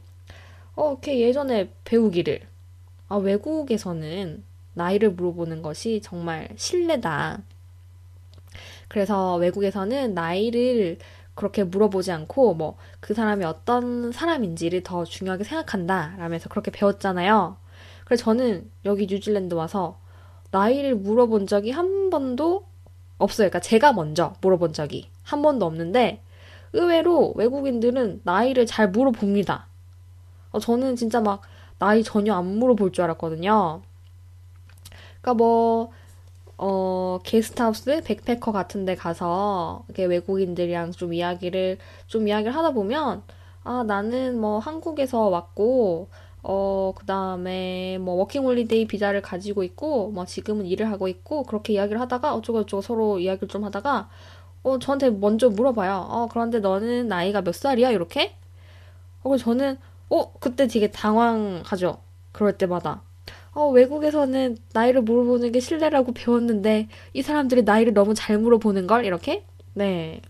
어, 0.77 0.93
이렇게 0.93 1.21
예전에 1.21 1.71
배우기를 1.85 2.41
아, 3.09 3.17
외국에서는 3.17 4.45
나이를 4.75 5.13
물어보는 5.13 5.63
것이 5.63 6.01
정말 6.03 6.49
신뢰다. 6.57 7.43
그래서 8.89 9.37
외국에서는 9.37 10.15
나이를 10.15 10.99
그렇게 11.35 11.65
물어보지 11.65 12.11
않고 12.13 12.55
뭐 12.55 12.77
그 13.01 13.15
사람이 13.15 13.45
어떤 13.45 14.13
사람인지를 14.13 14.83
더 14.83 15.05
중요하게 15.05 15.45
생각한다 15.45 16.17
라면서 16.19 16.49
그렇게 16.49 16.71
배웠잖아요. 16.71 17.57
그래서 18.05 18.25
저는 18.25 18.71
여기 18.85 19.07
뉴질랜드 19.07 19.55
와서 19.55 19.99
나이를 20.51 20.97
물어본 20.97 21.47
적이 21.47 21.71
한 21.73 22.11
번도 22.11 22.67
없어요. 23.19 23.49
그러니까 23.49 23.61
제가 23.61 23.93
먼저 23.93 24.35
물어본 24.41 24.73
적이 24.73 25.09
한 25.23 25.43
번도 25.43 25.67
없는데 25.67 26.23
의외로 26.73 27.33
외국인들은 27.37 28.23
나이를 28.25 28.67
잘 28.67 28.91
물어봅니다. 28.91 29.67
어, 30.51 30.59
저는 30.59 30.97
진짜 30.97 31.21
막 31.21 31.43
나이 31.79 32.03
전혀 32.03 32.35
안 32.35 32.47
물어볼 32.59 32.93
줄 32.93 33.05
알았거든요. 33.05 33.83
그러니까 35.21 35.35
뭐 35.35 35.91
어, 36.57 37.21
게스트하우스, 37.23 38.03
backpacker 38.03 38.51
같은 38.53 38.85
데 38.85 38.97
가서 38.97 39.85
이렇게 39.87 40.05
외국인들이랑 40.05 40.93
좀 40.93 41.15
이야기를 41.15 41.79
좀 42.07 42.27
이야기를 42.27 42.55
하다 42.55 42.73
보면 42.73 43.23
아, 43.63 43.85
나는 43.87 44.41
뭐 44.41 44.59
한국에서 44.59 45.29
왔고 45.29 46.09
어, 46.43 46.93
그 46.97 47.05
다음에 47.07 47.99
뭐 47.99 48.15
워킹홀리데이 48.15 48.87
비자를 48.87 49.23
가지고 49.23 49.63
있고 49.65 50.11
뭐 50.11 50.25
지금은 50.25 50.67
일을 50.67 50.91
하고 50.91 51.09
있고 51.09 51.43
그렇게 51.45 51.75
이야기를 51.75 52.01
하다가 52.01 52.35
어쩌고저쩌고 52.35 52.81
서로 52.83 53.19
이야기를 53.19 53.49
좀 53.49 53.65
하다가 53.65 54.09
어, 54.63 54.79
저한테 54.79 55.11
먼저 55.11 55.49
물어봐요. 55.51 56.07
어, 56.09 56.29
그런데 56.31 56.61
너는 56.61 57.09
나이가 57.09 57.43
몇 57.43 57.55
살이야? 57.55 57.91
이렇게? 57.91 58.35
어, 59.23 59.37
저는 59.37 59.79
어, 60.11 60.33
그때 60.41 60.67
되게 60.67 60.91
당황하죠. 60.91 61.99
그럴 62.33 62.57
때마다. 62.57 63.03
어, 63.53 63.69
외국에서는 63.69 64.57
나이를 64.73 65.03
물어보는 65.03 65.53
게 65.53 65.61
신뢰라고 65.61 66.13
배웠는데 66.13 66.89
이 67.13 67.23
사람들이 67.23 67.63
나이를 67.63 67.95
너무 67.95 68.15
잘 68.15 68.39
물어보는 68.39 68.87
걸 68.87 69.05
이렇게? 69.05 69.45
네. 69.75 70.21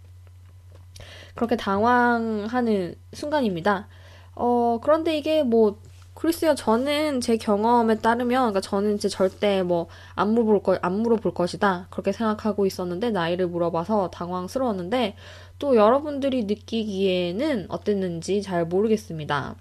그렇게 1.34 1.56
당황하는 1.56 2.94
순간입니다. 3.12 3.88
어, 4.34 4.78
그런데 4.82 5.16
이게 5.16 5.42
뭐 5.42 5.78
글쎄요, 6.18 6.56
저는 6.56 7.20
제 7.20 7.36
경험에 7.36 7.98
따르면, 7.98 8.40
그러니까 8.40 8.60
저는 8.60 8.96
이제 8.96 9.08
절대 9.08 9.62
뭐, 9.62 9.86
안 10.16 10.30
물어볼 10.34 10.62
거, 10.64 10.76
안 10.82 10.94
물어볼 11.00 11.32
것이다. 11.32 11.86
그렇게 11.90 12.10
생각하고 12.10 12.66
있었는데, 12.66 13.12
나이를 13.12 13.46
물어봐서 13.46 14.10
당황스러웠는데, 14.10 15.14
또 15.60 15.76
여러분들이 15.76 16.44
느끼기에는 16.44 17.66
어땠는지 17.68 18.42
잘 18.42 18.66
모르겠습니다. 18.66 19.54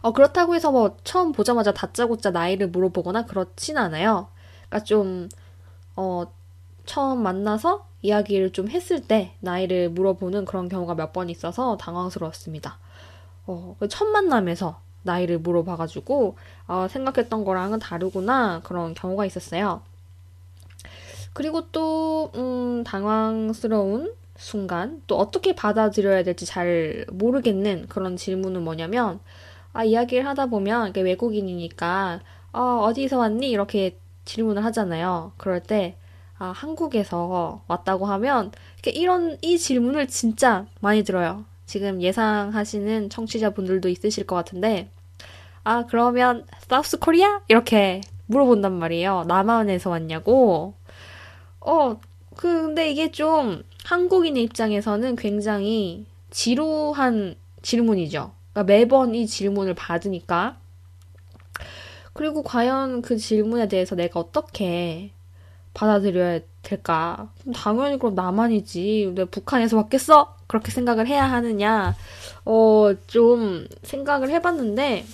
어, 0.00 0.12
그렇다고 0.12 0.54
해서 0.54 0.72
뭐, 0.72 0.96
처음 1.04 1.32
보자마자 1.32 1.72
다짜고짜 1.72 2.30
나이를 2.30 2.68
물어보거나 2.68 3.26
그렇진 3.26 3.76
않아요. 3.76 4.28
그러니까 4.68 4.84
좀, 4.84 5.28
어, 5.96 6.24
처음 6.86 7.22
만나서 7.22 7.86
이야기를 8.02 8.52
좀 8.52 8.68
했을 8.70 9.00
때 9.02 9.34
나이를 9.40 9.90
물어보는 9.90 10.46
그런 10.46 10.68
경우가 10.70 10.94
몇 10.94 11.12
번 11.12 11.28
있어서 11.30 11.76
당황스러웠습니다. 11.76 12.78
어, 13.46 13.76
첫 13.90 14.06
만남에서 14.06 14.80
나이를 15.02 15.38
물어봐가지고 15.38 16.36
아, 16.66 16.88
생각했던 16.88 17.44
거랑은 17.44 17.78
다르구나 17.78 18.60
그런 18.62 18.94
경우가 18.94 19.26
있었어요. 19.26 19.82
그리고 21.32 21.70
또 21.70 22.30
음, 22.34 22.84
당황스러운 22.84 24.14
순간 24.36 25.02
또 25.06 25.18
어떻게 25.18 25.54
받아들여야 25.54 26.22
될지 26.22 26.46
잘 26.46 27.04
모르겠는 27.12 27.86
그런 27.88 28.16
질문은 28.16 28.62
뭐냐면 28.62 29.20
아 29.72 29.84
이야기를 29.84 30.26
하다 30.26 30.46
보면 30.46 30.92
외국인이니까 30.96 32.20
어, 32.52 32.60
어디서 32.84 33.18
왔니 33.18 33.50
이렇게 33.50 33.98
질문을 34.24 34.64
하잖아요. 34.64 35.32
그럴 35.36 35.60
때 35.60 35.96
아, 36.38 36.46
한국에서 36.46 37.62
왔다고 37.68 38.06
하면 38.06 38.50
이런 38.86 39.36
이 39.42 39.58
질문을 39.58 40.08
진짜 40.08 40.66
많이 40.80 41.04
들어요. 41.04 41.44
지금 41.70 42.02
예상하시는 42.02 43.10
청취자분들도 43.10 43.88
있으실 43.88 44.26
것 44.26 44.34
같은데, 44.34 44.90
아, 45.62 45.86
그러면 45.86 46.44
사우스 46.68 46.98
코리아? 46.98 47.42
이렇게 47.46 48.00
물어본단 48.26 48.72
말이에요. 48.72 49.22
남한에서 49.28 49.88
왔냐고. 49.88 50.74
어, 51.60 52.00
그, 52.34 52.62
근데 52.62 52.90
이게 52.90 53.12
좀 53.12 53.62
한국인의 53.84 54.42
입장에서는 54.42 55.14
굉장히 55.14 56.06
지루한 56.30 57.36
질문이죠. 57.62 58.32
그러니까 58.52 58.72
매번 58.72 59.14
이 59.14 59.28
질문을 59.28 59.74
받으니까. 59.74 60.58
그리고 62.14 62.42
과연 62.42 63.00
그 63.00 63.16
질문에 63.16 63.68
대해서 63.68 63.94
내가 63.94 64.18
어떻게 64.18 65.12
받아들여야 65.74 66.40
될까? 66.62 67.30
당연히 67.54 67.98
그럼 67.98 68.14
나만이지. 68.14 69.14
왜 69.16 69.24
북한에서 69.24 69.76
왔겠어? 69.76 70.36
그렇게 70.46 70.70
생각을 70.70 71.06
해야 71.06 71.24
하느냐, 71.24 71.94
어, 72.44 72.92
좀 73.06 73.66
생각을 73.82 74.30
해봤는데, 74.30 75.04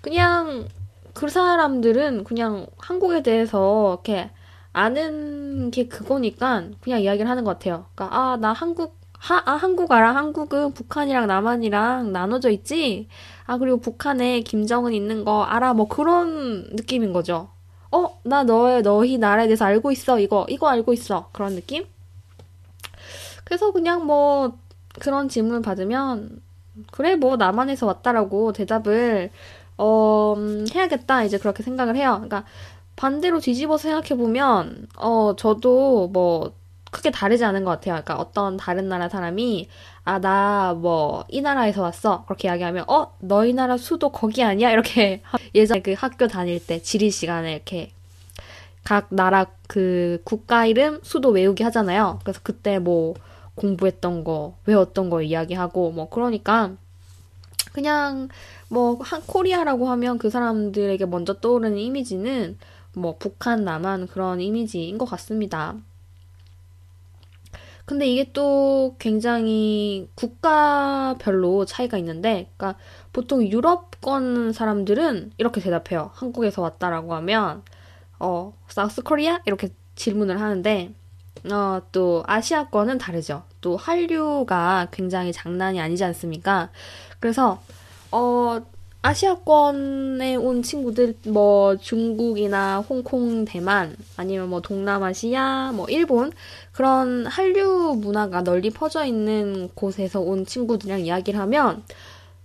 그냥 0.00 0.68
그 1.14 1.28
사람들은 1.28 2.24
그냥 2.24 2.66
한국에 2.78 3.22
대해서 3.22 3.94
이렇게 3.94 4.30
아는 4.72 5.70
게 5.70 5.88
그거니까 5.88 6.64
그냥 6.80 7.00
이야기를 7.00 7.28
하는 7.30 7.44
것 7.44 7.52
같아요. 7.52 7.86
그러니까, 7.94 8.16
아, 8.16 8.36
나 8.36 8.52
한국, 8.52 8.98
하, 9.18 9.42
아, 9.46 9.52
한국 9.52 9.90
알아. 9.90 10.14
한국은 10.14 10.74
북한이랑 10.74 11.26
남한이랑 11.26 12.12
나눠져 12.12 12.50
있지? 12.50 13.08
아, 13.46 13.56
그리고 13.58 13.80
북한에 13.80 14.40
김정은 14.40 14.92
있는 14.92 15.24
거 15.24 15.42
알아. 15.44 15.74
뭐 15.74 15.88
그런 15.88 16.64
느낌인 16.72 17.12
거죠. 17.12 17.53
어, 17.94 18.18
나 18.24 18.42
너의, 18.42 18.82
너희 18.82 19.18
나라에 19.18 19.46
대해서 19.46 19.64
알고 19.64 19.92
있어. 19.92 20.18
이거, 20.18 20.46
이거 20.48 20.68
알고 20.68 20.92
있어. 20.92 21.28
그런 21.32 21.54
느낌? 21.54 21.86
그래서 23.44 23.72
그냥 23.72 24.06
뭐 24.06 24.58
그런 25.00 25.28
질문을 25.28 25.62
받으면 25.62 26.40
그래 26.90 27.16
뭐 27.16 27.36
남한에서 27.36 27.86
왔다라고 27.86 28.52
대답을 28.52 29.30
어 29.78 30.34
음, 30.36 30.66
해야겠다 30.74 31.24
이제 31.24 31.38
그렇게 31.38 31.62
생각을 31.62 31.96
해요. 31.96 32.14
그러니까 32.14 32.44
반대로 32.96 33.40
뒤집어서 33.40 33.82
생각해 33.82 34.16
보면 34.16 34.88
어 34.96 35.34
저도 35.36 36.08
뭐 36.08 36.52
크게 36.94 37.10
다르지 37.10 37.44
않은 37.44 37.64
것 37.64 37.72
같아요. 37.72 37.94
그러니까 38.02 38.16
어떤 38.18 38.56
다른 38.56 38.88
나라 38.88 39.08
사람이 39.08 39.68
아 40.06 40.18
나 40.20 40.74
뭐 40.74 41.24
이 41.28 41.40
나라에서 41.42 41.82
왔어 41.82 42.24
그렇게 42.26 42.48
이야기하면 42.48 42.84
어 42.88 43.14
너희 43.20 43.52
나라 43.54 43.76
수도 43.76 44.10
거기 44.10 44.42
아니야 44.44 44.70
이렇게 44.70 45.22
예전에 45.54 45.82
그 45.82 45.94
학교 45.96 46.28
다닐 46.28 46.64
때 46.64 46.80
지리 46.82 47.10
시간에 47.10 47.52
이렇게 47.54 47.92
각 48.84 49.08
나라 49.10 49.46
그 49.66 50.20
국가 50.24 50.66
이름 50.66 51.00
수도 51.02 51.30
외우기 51.30 51.62
하잖아요. 51.64 52.20
그래서 52.22 52.40
그때 52.42 52.78
뭐 52.78 53.14
공부했던 53.56 54.24
거, 54.24 54.56
외웠던 54.66 55.10
거 55.10 55.22
이야기하고, 55.22 55.92
뭐, 55.92 56.08
그러니까, 56.10 56.72
그냥, 57.72 58.28
뭐, 58.68 58.98
한, 59.02 59.22
코리아라고 59.22 59.88
하면 59.90 60.18
그 60.18 60.30
사람들에게 60.30 61.06
먼저 61.06 61.34
떠오르는 61.34 61.78
이미지는, 61.78 62.58
뭐, 62.94 63.16
북한, 63.18 63.64
남한 63.64 64.08
그런 64.08 64.40
이미지인 64.40 64.98
것 64.98 65.04
같습니다. 65.06 65.76
근데 67.84 68.06
이게 68.06 68.32
또 68.32 68.96
굉장히 68.98 70.08
국가별로 70.14 71.66
차이가 71.66 71.98
있는데, 71.98 72.50
그러니까 72.56 72.78
보통 73.12 73.46
유럽권 73.46 74.52
사람들은 74.52 75.32
이렇게 75.38 75.60
대답해요. 75.60 76.10
한국에서 76.14 76.62
왔다라고 76.62 77.14
하면, 77.14 77.62
어, 78.18 78.54
사우스 78.68 79.02
코리아? 79.02 79.40
이렇게 79.46 79.68
질문을 79.96 80.40
하는데, 80.40 80.94
어, 81.52 81.82
또 81.92 82.22
아시아권은 82.26 82.98
다르죠. 82.98 83.44
또 83.60 83.76
한류가 83.76 84.88
굉장히 84.90 85.32
장난이 85.32 85.80
아니지 85.80 86.04
않습니까? 86.04 86.70
그래서 87.20 87.60
어 88.10 88.60
아시아권에 89.04 90.36
온 90.36 90.62
친구들 90.62 91.14
뭐 91.26 91.76
중국이나 91.76 92.80
홍콩, 92.80 93.44
대만 93.44 93.94
아니면 94.16 94.48
뭐 94.48 94.62
동남아시아, 94.62 95.72
뭐 95.74 95.86
일본 95.90 96.32
그런 96.72 97.26
한류 97.26 97.98
문화가 98.00 98.42
널리 98.42 98.70
퍼져 98.70 99.04
있는 99.04 99.68
곳에서 99.74 100.20
온 100.20 100.46
친구들이랑 100.46 101.00
이야기를 101.00 101.38
하면 101.38 101.82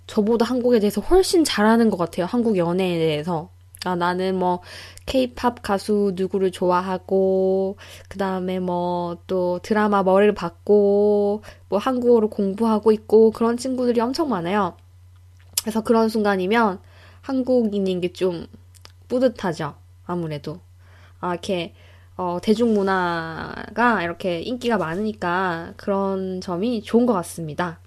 저보다 0.06 0.43
한국에 0.43 0.80
대해서 0.80 1.00
훨씬 1.00 1.45
잘하는 1.45 1.89
것 1.89 1.95
같아요. 1.95 2.26
한국 2.26 2.58
연애에 2.58 2.98
대해서. 2.98 3.50
아, 3.86 3.95
나는 3.95 4.38
뭐, 4.38 4.60
케이팝 5.06 5.62
가수 5.62 6.12
누구를 6.15 6.52
좋아하고, 6.52 7.78
그 8.10 8.17
다음에 8.17 8.60
뭐, 8.60 9.17
또 9.26 9.60
드라마 9.63 10.04
머리를 10.04 10.34
받고, 10.34 11.43
뭐, 11.69 11.80
한국어로 11.80 12.30
공부하고 12.30 12.91
있고, 12.91 13.32
그런 13.32 13.56
친구들이 13.56 14.02
엄청 14.02 14.28
많아요. 14.28 14.76
그래서 15.62 15.82
그런 15.82 16.10
순간이면 16.10 16.80
한국인인 17.22 18.02
게 18.02 18.10
좀 18.13 18.48
뿌듯하죠. 19.08 19.76
아무래도. 20.06 20.60
아, 21.19 21.34
이렇게, 21.34 21.74
어, 22.15 22.38
대중문화가 22.41 24.04
이렇게 24.04 24.41
인기가 24.41 24.78
많으니까 24.78 25.74
그런 25.78 26.41
점이 26.41 26.84
좋은 26.84 27.06
것 27.06 27.13
같습니다. 27.13 27.80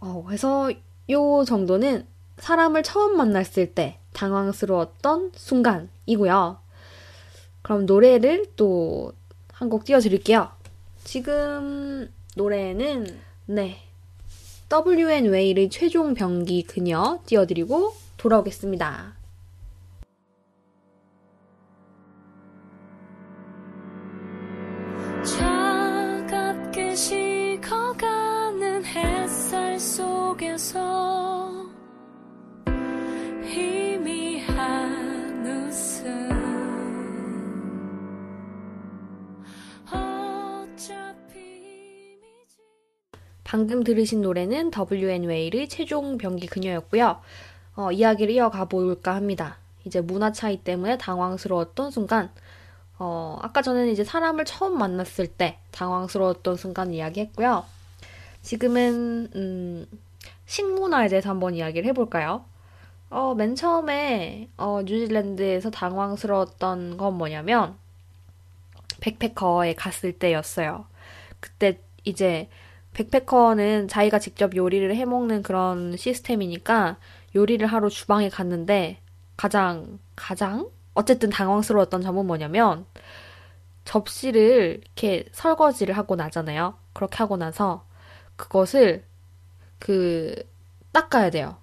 어, 0.00 0.22
그래서 0.26 0.70
요 1.10 1.44
정도는 1.44 2.06
사람을 2.38 2.82
처음 2.82 3.16
만났을 3.16 3.74
때 3.74 3.98
당황스러웠던 4.12 5.32
순간이고요. 5.34 6.58
그럼 7.62 7.86
노래를 7.86 8.46
또 8.56 9.12
한 9.52 9.70
곡 9.70 9.84
띄워드릴게요. 9.84 10.50
지금 11.04 12.12
노래는 12.34 13.06
네 13.46 13.83
WN 14.70 15.26
웨일의 15.26 15.68
최종 15.70 16.14
병기 16.14 16.64
그녀 16.64 17.20
띄워드리고 17.26 17.94
돌아오겠습니다. 18.16 19.14
차갑게 25.22 26.94
식어가는 26.94 28.84
햇살 28.84 29.78
속에서 29.78 31.73
방금 43.44 43.84
들으신 43.84 44.22
노래는 44.22 44.70
WN 44.90 45.24
웨일의 45.24 45.68
최종 45.68 46.18
병기 46.18 46.46
그녀였고요. 46.46 47.20
어, 47.76 47.92
이야기를 47.92 48.34
이어가 48.34 48.64
볼까 48.64 49.14
합니다. 49.14 49.58
이제 49.84 50.00
문화 50.00 50.32
차이 50.32 50.56
때문에 50.56 50.96
당황스러웠던 50.96 51.90
순간, 51.90 52.30
어, 52.98 53.38
아까 53.42 53.60
전에는 53.60 53.92
이제 53.92 54.02
사람을 54.02 54.46
처음 54.46 54.78
만났을 54.78 55.26
때 55.26 55.58
당황스러웠던 55.72 56.56
순간 56.56 56.94
이야기했고요. 56.94 57.64
지금은 58.42 59.28
음, 59.34 59.86
식문화에 60.46 61.08
대해서 61.08 61.30
한번 61.30 61.54
이야기를 61.54 61.88
해볼까요? 61.88 62.44
어, 63.10 63.34
맨 63.34 63.54
처음에 63.54 64.48
어, 64.56 64.80
뉴질랜드에서 64.82 65.70
당황스러웠던 65.70 66.96
건 66.96 67.14
뭐냐면 67.14 67.76
백패커에 69.00 69.74
갔을 69.74 70.12
때였어요. 70.12 70.86
그때 71.40 71.78
이제 72.04 72.48
백패커는 72.94 73.88
자기가 73.88 74.18
직접 74.18 74.56
요리를 74.56 74.94
해먹는 74.94 75.42
그런 75.42 75.96
시스템이니까 75.96 76.96
요리를 77.34 77.66
하러 77.66 77.88
주방에 77.88 78.28
갔는데 78.28 79.00
가장 79.36 79.98
가장 80.16 80.70
어쨌든 80.94 81.28
당황스러웠던 81.28 82.02
점은 82.02 82.26
뭐냐면 82.26 82.86
접시를 83.84 84.80
이렇게 84.82 85.26
설거지를 85.32 85.96
하고 85.96 86.16
나잖아요. 86.16 86.78
그렇게 86.92 87.16
하고 87.18 87.36
나서 87.36 87.84
그것을 88.36 89.04
그 89.78 90.34
닦아야 90.92 91.30
돼요. 91.30 91.58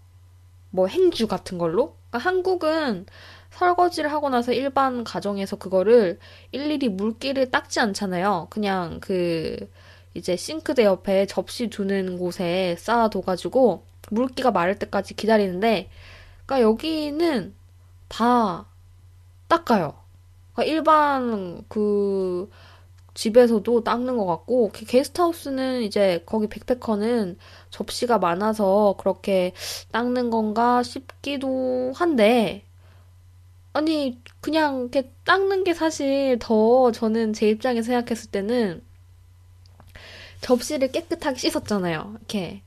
뭐 0.70 0.88
행주 0.88 1.28
같은 1.28 1.58
걸로. 1.58 1.96
그러니까 2.10 2.30
한국은 2.30 3.06
설거지를 3.52 4.12
하고 4.12 4.30
나서 4.30 4.52
일반 4.52 5.04
가정에서 5.04 5.58
그거를 5.58 6.20
일일이 6.52 6.90
물기를 6.90 7.52
닦지 7.52 7.80
않잖아요. 7.80 8.48
그냥 8.50 9.00
그 9.02 9.70
이제 10.14 10.36
싱크대 10.36 10.84
옆에 10.84 11.26
접시 11.26 11.68
두는 11.70 12.18
곳에 12.18 12.76
쌓아둬가지고 12.80 13.86
물기가 14.10 14.52
마를 14.52 14.78
때까지 14.80 15.16
기다리는데, 15.16 15.90
그러니까 16.46 16.62
여기는 16.70 17.56
다 18.10 18.66
닦아요. 19.48 19.96
그러니까 20.54 20.74
일반 20.74 21.64
그 21.70 22.50
집에서도 23.14 23.84
닦는 23.84 24.18
것 24.18 24.26
같고 24.26 24.72
게스트하우스는 24.74 25.84
이제 25.84 26.24
거기 26.26 26.48
백패커는 26.48 27.38
접시가 27.70 28.20
많아서 28.20 28.96
그렇게 28.98 29.54
닦는 29.92 30.30
건가 30.30 30.82
싶기도 30.84 31.92
한데 31.96 32.64
아니 33.74 34.22
그냥 34.42 34.82
이렇게 34.82 35.12
닦는 35.26 35.64
게 35.64 35.74
사실 35.74 36.38
더 36.40 36.92
저는 36.92 37.34
제 37.34 37.50
입장에서 37.50 37.88
생각했을 37.88 38.32
때는 38.32 38.84
접시를 40.42 40.92
깨끗하게 40.92 41.38
씻었잖아요. 41.38 42.16
이렇게 42.18 42.64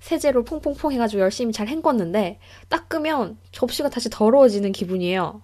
세제로 0.00 0.44
퐁퐁퐁 0.44 0.92
해가지고 0.92 1.22
열심히 1.22 1.52
잘 1.52 1.66
헹궜는데 1.66 2.38
닦으면 2.68 3.38
접시가 3.52 3.88
다시 3.90 4.10
더러워지는 4.10 4.72
기분이에요. 4.72 5.42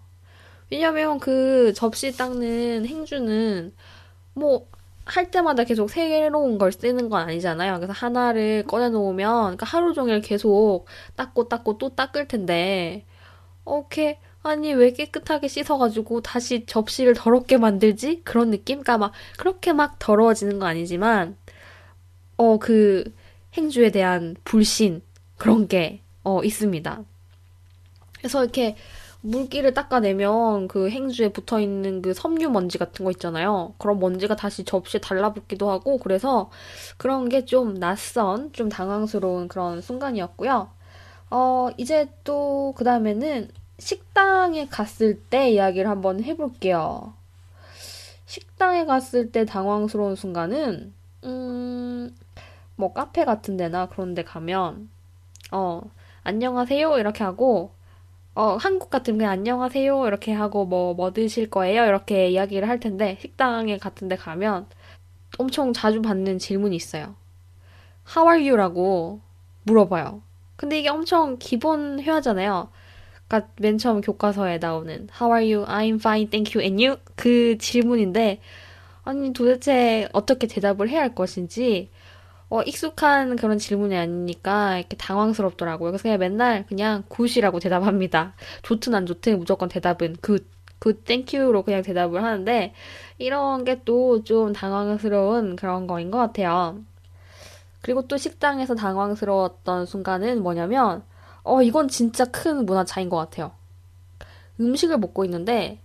왜냐면 0.70 1.18
그 1.18 1.72
접시 1.74 2.16
닦는 2.16 2.86
행주는 2.86 3.74
뭐 4.34 4.74
할 5.04 5.30
때마다 5.30 5.64
계속 5.64 5.90
새로운 5.90 6.58
걸 6.58 6.72
쓰는 6.72 7.08
건 7.08 7.28
아니잖아요. 7.28 7.76
그래서 7.76 7.92
하나를 7.92 8.64
꺼내놓으면 8.66 9.42
그러니까 9.42 9.66
하루 9.66 9.92
종일 9.92 10.20
계속 10.20 10.86
닦고 11.16 11.48
닦고 11.48 11.78
또 11.78 11.94
닦을 11.94 12.26
텐데 12.28 13.04
오케이 13.64 14.16
아니 14.42 14.72
왜 14.74 14.92
깨끗하게 14.92 15.48
씻어가지고 15.48 16.22
다시 16.22 16.66
접시를 16.66 17.14
더럽게 17.14 17.58
만들지? 17.58 18.22
그런 18.24 18.50
느낌? 18.50 18.82
그러니까 18.82 18.98
막 18.98 19.12
그렇게 19.38 19.72
막 19.72 19.98
더러워지는 19.98 20.58
건 20.58 20.68
아니지만 20.68 21.36
어 22.36 22.58
그 22.58 23.12
행주에 23.56 23.90
대한 23.90 24.36
불신 24.44 25.02
그런 25.36 25.68
게 25.68 26.00
어 26.24 26.42
있습니다. 26.42 27.02
그래서 28.18 28.42
이렇게 28.42 28.76
물기를 29.20 29.74
닦아내면 29.74 30.68
그 30.68 30.88
행주에 30.90 31.30
붙어 31.32 31.60
있는 31.60 32.02
그 32.02 32.14
섬유 32.14 32.50
먼지 32.50 32.78
같은 32.78 33.04
거 33.04 33.10
있잖아요. 33.12 33.74
그런 33.78 33.98
먼지가 33.98 34.36
다시 34.36 34.64
접시에 34.64 35.00
달라붙기도 35.00 35.70
하고 35.70 35.98
그래서 35.98 36.50
그런 36.96 37.28
게 37.28 37.44
좀 37.44 37.74
낯선, 37.78 38.52
좀 38.52 38.68
당황스러운 38.70 39.48
그런 39.48 39.80
순간이었고요. 39.82 40.70
어, 41.30 41.68
이제 41.78 42.08
또 42.24 42.72
그 42.76 42.84
다음에는 42.84 43.48
식당에 43.78 44.66
갔을 44.68 45.20
때 45.30 45.50
이야기를 45.50 45.88
한번 45.90 46.22
해볼게요. 46.22 47.14
식당에 48.26 48.84
갔을 48.84 49.30
때 49.32 49.44
당황스러운 49.44 50.16
순간은 50.16 50.92
음, 51.24 52.14
뭐 52.76 52.92
카페 52.92 53.24
같은 53.24 53.56
데나 53.56 53.86
그런 53.86 54.14
데 54.14 54.24
가면 54.24 54.88
어, 55.52 55.82
안녕하세요 56.24 56.98
이렇게 56.98 57.24
하고 57.24 57.72
어, 58.34 58.56
한국 58.56 58.90
같으면 58.90 59.18
그냥 59.18 59.32
안녕하세요 59.32 60.06
이렇게 60.06 60.32
하고 60.32 60.64
뭐, 60.66 60.94
뭐 60.94 61.12
드실 61.12 61.50
거예요? 61.50 61.86
이렇게 61.86 62.28
이야기를 62.30 62.68
할 62.68 62.80
텐데 62.80 63.16
식당에 63.20 63.78
같은 63.78 64.08
데 64.08 64.16
가면 64.16 64.66
엄청 65.38 65.72
자주 65.72 66.02
받는 66.02 66.38
질문이 66.38 66.74
있어요. 66.76 67.14
How 68.08 68.28
are 68.28 68.42
you? 68.42 68.56
라고 68.56 69.20
물어봐요. 69.64 70.22
근데 70.56 70.78
이게 70.78 70.88
엄청 70.88 71.38
기본 71.38 72.00
회화잖아요. 72.00 72.70
그러니까 73.26 73.52
맨 73.60 73.78
처음 73.78 74.00
교과서에 74.00 74.58
나오는 74.58 75.08
How 75.20 75.32
are 75.34 75.54
you? 75.54 75.66
I'm 75.66 75.96
fine, 75.96 76.28
thank 76.28 76.54
you, 76.54 76.64
and 76.64 76.84
you? 76.84 76.98
그 77.16 77.56
질문인데 77.58 78.40
아니 79.04 79.32
도대체 79.32 80.08
어떻게 80.12 80.46
대답을 80.46 80.88
해야 80.88 81.02
할 81.02 81.14
것인지 81.14 81.90
어, 82.48 82.62
익숙한 82.62 83.36
그런 83.36 83.58
질문이 83.58 83.96
아니니까 83.96 84.78
이렇게 84.78 84.96
당황스럽더라고요. 84.96 85.90
그래서 85.90 86.02
그냥 86.02 86.18
맨날 86.18 86.66
그냥 86.66 87.02
good이라고 87.08 87.58
대답합니다. 87.60 88.34
좋든 88.62 88.94
안 88.94 89.06
좋든 89.06 89.38
무조건 89.38 89.68
대답은 89.68 90.16
good, 90.20 90.48
good, 90.78 91.04
thank 91.04 91.33
you로 91.33 91.62
그냥 91.64 91.82
대답을 91.82 92.22
하는데 92.22 92.74
이런 93.18 93.64
게 93.64 93.84
또 93.84 94.22
좀 94.24 94.52
당황스러운 94.52 95.56
그런 95.56 95.86
거인 95.86 96.10
것 96.10 96.18
같아요. 96.18 96.78
그리고 97.82 98.06
또 98.08 98.16
식당에서 98.16 98.74
당황스러웠던 98.74 99.86
순간은 99.86 100.42
뭐냐면 100.42 101.04
어, 101.42 101.62
이건 101.62 101.88
진짜 101.88 102.24
큰 102.26 102.64
문화 102.66 102.84
차이인 102.84 103.10
것 103.10 103.16
같아요. 103.16 103.52
음식을 104.60 104.98
먹고 104.98 105.24
있는데 105.24 105.80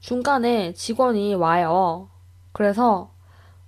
중간에 0.00 0.72
직원이 0.74 1.34
와요. 1.34 2.08
그래서 2.52 3.12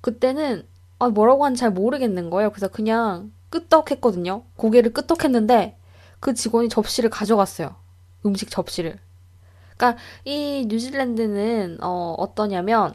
그때는 0.01 0.67
아, 1.03 1.09
뭐라고 1.09 1.45
하는지 1.45 1.59
잘 1.59 1.73
모르겠는 1.73 2.31
거예요. 2.31 2.51
그래서 2.51 2.69
그냥 2.69 3.33
끄떡했거든요. 3.51 4.45
고개를 4.57 4.93
끄떡했는데 4.93 5.77
그 6.21 6.33
직원이 6.33 6.69
접시를 6.69 7.11
가져갔어요. 7.11 7.75
음식 8.25 8.51
접시를. 8.51 9.01
그러니까 9.77 10.01
이 10.25 10.65
뉴질랜드는 10.69 11.79
어, 11.81 12.15
어떠냐면 12.19 12.95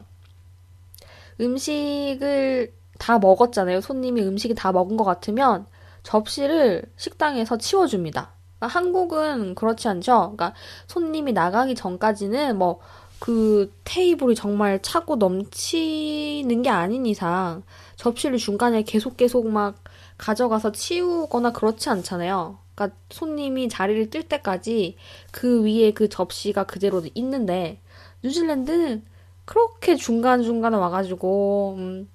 음식을 1.42 2.74
다 2.98 3.20
먹었잖아요. 3.20 3.82
손님이 3.82 4.22
음식이 4.22 4.56
다 4.56 4.72
먹은 4.72 4.96
것 4.96 5.04
같으면 5.04 5.66
접시를 6.04 6.84
식당에서 6.96 7.58
치워줍니다. 7.58 8.32
그러니까 8.58 8.80
한국은 8.80 9.54
그렇지 9.54 9.90
않죠. 9.90 10.34
그러니까 10.36 10.54
손님이 10.88 11.34
나가기 11.34 11.76
전까지는 11.76 12.58
뭐 12.58 12.80
그 13.20 13.74
테이블이 13.84 14.36
정말 14.36 14.82
차고 14.82 15.16
넘치는 15.16 16.62
게 16.62 16.70
아닌 16.70 17.06
이상 17.06 17.64
접시를 17.98 18.38
중간에 18.38 18.84
계속 18.84 19.18
계속 19.18 19.48
막 19.50 19.84
가져가서 20.18 20.72
치우거나 20.72 21.52
그렇지 21.52 21.90
않잖아요. 21.90 22.58
그러니까 22.74 22.98
손님이 23.10 23.70
자리를 23.70 24.10
뜰 24.10 24.24
때까지 24.24 24.96
그 25.32 25.64
위에 25.64 25.92
그 25.92 26.08
접시가 26.08 26.66
그대로 26.66 27.02
있는데 27.16 27.82
뉴질랜드는 28.24 29.04
그렇게 29.46 29.96
중간중간에 29.96 30.78
와가지고 30.78 31.76
음, 31.78 32.10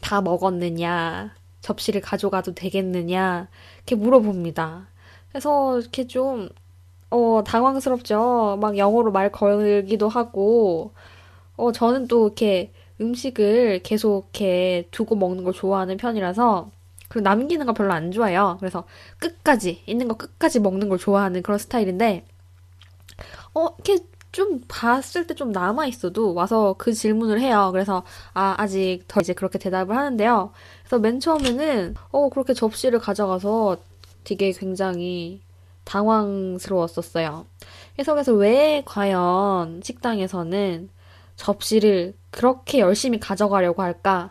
다 0.00 0.20
먹었느냐 0.20 1.34
접시를 1.60 2.00
가져가도 2.00 2.54
되겠느냐 2.54 3.48
이렇게 3.78 3.94
물어봅니다. 3.96 4.88
그래서 5.30 5.78
이렇게 5.80 6.06
좀 6.06 6.48
어, 7.10 7.42
당황스럽죠. 7.44 8.58
막 8.60 8.78
영어로 8.78 9.10
말 9.10 9.32
걸기도 9.32 10.08
하고 10.08 10.92
어, 11.56 11.72
저는 11.72 12.06
또 12.06 12.26
이렇게 12.26 12.72
음식을 13.00 13.80
계속 13.82 14.30
이렇게 14.34 14.88
두고 14.90 15.16
먹는 15.16 15.44
걸 15.44 15.52
좋아하는 15.52 15.96
편이라서 15.96 16.70
그리고 17.08 17.24
남기는 17.28 17.66
거 17.66 17.72
별로 17.72 17.92
안 17.92 18.12
좋아해요. 18.12 18.56
그래서 18.60 18.84
끝까지 19.18 19.82
있는 19.86 20.08
거 20.08 20.16
끝까지 20.16 20.60
먹는 20.60 20.88
걸 20.88 20.98
좋아하는 20.98 21.42
그런 21.42 21.58
스타일인데 21.58 22.24
어 23.54 23.66
이렇게 23.84 24.04
좀 24.32 24.60
봤을 24.68 25.26
때 25.26 25.34
좀 25.34 25.50
남아 25.52 25.86
있어도 25.86 26.34
와서 26.34 26.74
그 26.78 26.92
질문을 26.92 27.40
해요. 27.40 27.70
그래서 27.72 28.04
아 28.34 28.54
아직 28.58 29.00
더 29.08 29.20
이제 29.20 29.32
그렇게 29.34 29.58
대답을 29.58 29.96
하는데요. 29.96 30.52
그래서 30.82 30.98
맨 30.98 31.18
처음에는 31.20 31.94
어 32.12 32.28
그렇게 32.28 32.54
접시를 32.54 32.98
가져가서 33.00 33.78
되게 34.24 34.52
굉장히 34.52 35.42
당황스러웠었어요. 35.84 37.46
해석에서 37.98 38.32
왜 38.34 38.82
과연 38.86 39.80
식당에서는 39.82 40.90
접시를 41.36 42.14
그렇게 42.30 42.78
열심히 42.80 43.18
가져가려고 43.20 43.82
할까? 43.82 44.30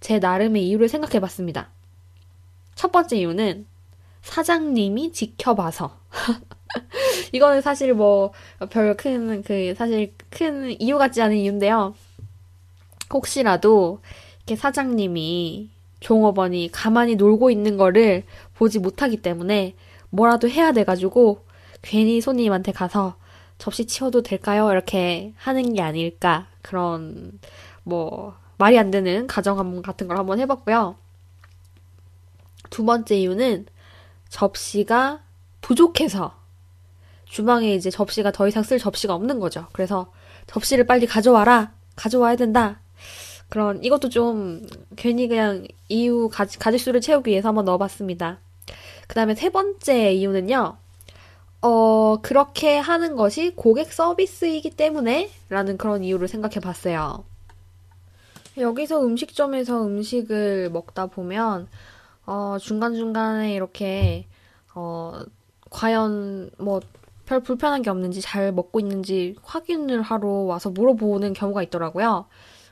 제 0.00 0.18
나름의 0.18 0.66
이유를 0.68 0.88
생각해 0.88 1.20
봤습니다. 1.20 1.68
첫 2.74 2.90
번째 2.92 3.16
이유는 3.18 3.66
사장님이 4.22 5.12
지켜봐서. 5.12 5.96
이거는 7.32 7.60
사실 7.60 7.94
뭐 7.94 8.32
별 8.70 8.96
큰 8.96 9.42
그 9.42 9.74
사실 9.76 10.14
큰 10.30 10.80
이유 10.80 10.98
같지 10.98 11.20
않은 11.22 11.36
이유인데요. 11.36 11.94
혹시라도 13.12 14.00
이렇게 14.38 14.56
사장님이 14.56 15.70
종업원이 16.00 16.70
가만히 16.72 17.14
놀고 17.16 17.50
있는 17.50 17.76
거를 17.76 18.24
보지 18.54 18.78
못하기 18.78 19.18
때문에 19.18 19.74
뭐라도 20.10 20.48
해야 20.48 20.72
돼가지고 20.72 21.44
괜히 21.82 22.20
손님한테 22.20 22.72
가서 22.72 23.16
접시 23.62 23.86
치워도 23.86 24.22
될까요? 24.22 24.72
이렇게 24.72 25.32
하는 25.36 25.72
게 25.72 25.82
아닐까. 25.82 26.48
그런, 26.62 27.38
뭐, 27.84 28.34
말이 28.58 28.76
안 28.76 28.90
되는 28.90 29.28
가정함 29.28 29.82
같은 29.82 30.08
걸 30.08 30.18
한번 30.18 30.40
해봤고요. 30.40 30.96
두 32.70 32.84
번째 32.84 33.16
이유는 33.16 33.66
접시가 34.28 35.22
부족해서 35.60 36.34
주방에 37.24 37.72
이제 37.72 37.88
접시가 37.88 38.32
더 38.32 38.48
이상 38.48 38.64
쓸 38.64 38.80
접시가 38.80 39.14
없는 39.14 39.38
거죠. 39.38 39.68
그래서 39.70 40.10
접시를 40.48 40.84
빨리 40.84 41.06
가져와라. 41.06 41.72
가져와야 41.94 42.34
된다. 42.34 42.80
그런, 43.48 43.80
이것도 43.84 44.08
좀 44.08 44.66
괜히 44.96 45.28
그냥 45.28 45.68
이유 45.88 46.28
가, 46.32 46.46
가짓수를 46.46 47.00
채우기 47.00 47.30
위해서 47.30 47.46
한번 47.46 47.64
넣어봤습니다. 47.66 48.40
그 49.06 49.14
다음에 49.14 49.36
세 49.36 49.50
번째 49.50 50.14
이유는요. 50.14 50.81
어, 51.62 52.16
그렇게 52.22 52.76
하는 52.76 53.14
것이 53.14 53.52
고객 53.54 53.92
서비스이기 53.92 54.70
때문에 54.70 55.30
라는 55.48 55.76
그런 55.78 56.02
이유를 56.02 56.26
생각해 56.26 56.56
봤어요. 56.58 57.24
여기서 58.58 59.00
음식점에서 59.04 59.86
음식을 59.86 60.70
먹다 60.70 61.06
보면, 61.06 61.68
어, 62.26 62.56
중간중간에 62.60 63.54
이렇게, 63.54 64.26
어, 64.74 65.20
과연 65.70 66.50
뭐, 66.58 66.80
별 67.26 67.40
불편한 67.40 67.82
게 67.82 67.90
없는지 67.90 68.20
잘 68.20 68.52
먹고 68.52 68.80
있는지 68.80 69.36
확인을 69.42 70.02
하러 70.02 70.28
와서 70.28 70.68
물어보는 70.68 71.32
경우가 71.32 71.62
있더라고요. 71.62 72.26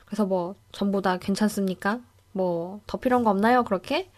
그래서 0.05 0.25
뭐, 0.25 0.55
전부 0.73 1.01
다 1.01 1.17
괜찮습니까? 1.17 2.01
뭐, 2.33 2.81
더 2.87 2.97
필요한 2.99 3.23
거 3.23 3.29
없나요? 3.29 3.63
그렇게? 3.63 4.09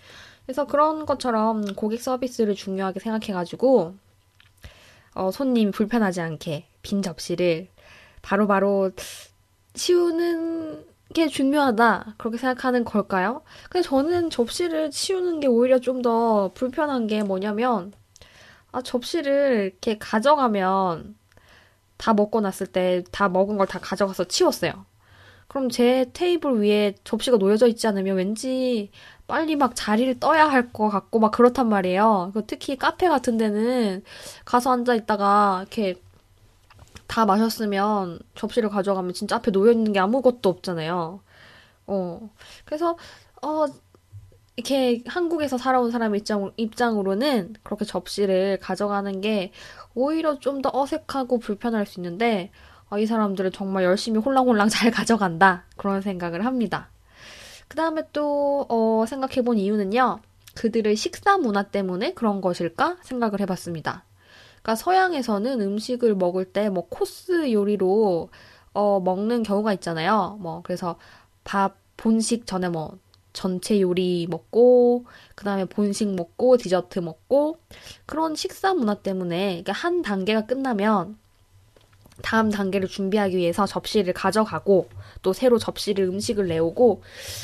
그래서 0.45 0.65
그런 0.65 1.05
것처럼 1.05 1.75
고객 1.75 2.01
서비스를 2.01 2.55
중요하게 2.55 2.99
생각해가지고, 2.99 3.93
어, 5.15 5.32
손님이 5.32 5.71
불편하지 5.71 6.21
않게 6.21 6.67
빈 6.82 7.02
접시를 7.02 7.69
바로 8.21 8.47
바로 8.47 8.91
치우는 9.73 10.86
게 11.13 11.28
중요하다. 11.28 12.15
그렇게 12.17 12.38
생각하는 12.38 12.84
걸까요? 12.86 13.43
근데 13.69 13.88
저는 13.88 14.30
접시를 14.30 14.91
치우는 14.91 15.39
게 15.39 15.47
오히려 15.47 15.80
좀 15.80 16.02
더 16.02 16.52
불편한 16.54 17.08
게 17.08 17.23
뭐냐면, 17.23 17.93
아, 18.71 18.82
접시를 18.82 19.71
이렇게 19.73 19.97
가져가면 19.99 21.15
다 21.97 22.13
먹고 22.13 22.41
났을 22.41 22.67
때 22.67 23.04
다 23.12 23.30
먹은 23.30 23.58
걸 23.58 23.67
다 23.67 23.80
가져가서 23.80 24.26
치웠어요. 24.26 24.86
그럼 25.53 25.69
제 25.69 26.09
테이블 26.13 26.59
위에 26.61 26.95
접시가 27.03 27.37
놓여져 27.37 27.67
있지 27.67 27.85
않으면 27.87 28.17
왠지 28.17 28.89
빨리 29.27 29.55
막 29.55 29.75
자리를 29.75 30.19
떠야 30.19 30.47
할 30.49 30.71
것 30.73 30.89
같고 30.89 31.19
막 31.19 31.31
그렇단 31.31 31.69
말이에요. 31.69 32.33
특히 32.47 32.75
카페 32.77 33.07
같은 33.07 33.37
데는 33.37 34.03
가서 34.45 34.71
앉아 34.71 34.95
있다가 34.95 35.59
이렇게 35.61 36.01
다 37.07 37.25
마셨으면 37.25 38.19
접시를 38.35 38.69
가져가면 38.69 39.13
진짜 39.13 39.35
앞에 39.37 39.51
놓여 39.51 39.71
있는 39.71 39.93
게 39.93 39.99
아무것도 39.99 40.49
없잖아요. 40.49 41.21
어. 41.87 42.29
그래서 42.65 42.97
어 43.43 43.65
이렇게 44.55 45.03
한국에서 45.07 45.57
살아온 45.57 45.91
사람 45.91 46.15
입장, 46.15 46.51
입장으로는 46.57 47.55
그렇게 47.63 47.85
접시를 47.85 48.59
가져가는 48.61 49.21
게 49.21 49.51
오히려 49.95 50.39
좀 50.39 50.61
더 50.61 50.69
어색하고 50.73 51.39
불편할 51.39 51.85
수 51.87 51.99
있는데, 51.99 52.51
어, 52.89 52.98
이 53.00 53.06
사람들은 53.06 53.52
정말 53.52 53.84
열심히 53.84 54.19
홀랑홀랑 54.19 54.69
잘 54.69 54.91
가져간다. 54.91 55.65
그런 55.78 56.02
생각을 56.02 56.46
합니다. 56.46 56.89
그 57.67 57.76
다음에 57.76 58.04
또, 58.13 58.65
어, 58.69 59.06
생각해본 59.08 59.58
이유는요. 59.58 60.19
그들의 60.56 60.96
식사 60.96 61.38
문화 61.38 61.63
때문에 61.63 62.13
그런 62.13 62.39
것일까 62.41 62.98
생각을 63.02 63.39
해봤습니다. 63.41 64.04
그러니까 64.62 64.76
서양에서는 64.76 65.62
음식을 65.62 66.15
먹을 66.15 66.46
때 66.46 66.69
뭐 66.69 66.88
코스 66.89 67.52
요리로 67.52 68.30
어, 68.74 69.00
먹는 69.00 69.43
경우가 69.43 69.74
있잖아요. 69.74 70.38
뭐 70.41 70.62
그래서 70.63 70.98
밥 71.43 71.76
본식 71.98 72.46
전에 72.46 72.69
뭐 72.69 72.98
전체 73.34 73.82
요리 73.82 74.28
먹고 74.30 75.06
그다음에 75.36 75.65
본식 75.65 76.13
먹고 76.15 76.58
디저트 76.58 77.00
먹고 77.00 77.58
그런 78.06 78.36
식사 78.36 78.74
문화 78.76 78.93
때문에 78.96 79.63
한 79.67 80.02
단계가 80.04 80.46
끝나면 80.46 81.17
다음 82.21 82.49
단계를 82.49 82.88
준비하기 82.88 83.36
위해서 83.36 83.65
접시를 83.65 84.13
가져가고 84.13 84.89
또 85.21 85.34
새로 85.34 85.58
접시를 85.58 86.06
음식을 86.06 86.47
내오고 86.47 87.02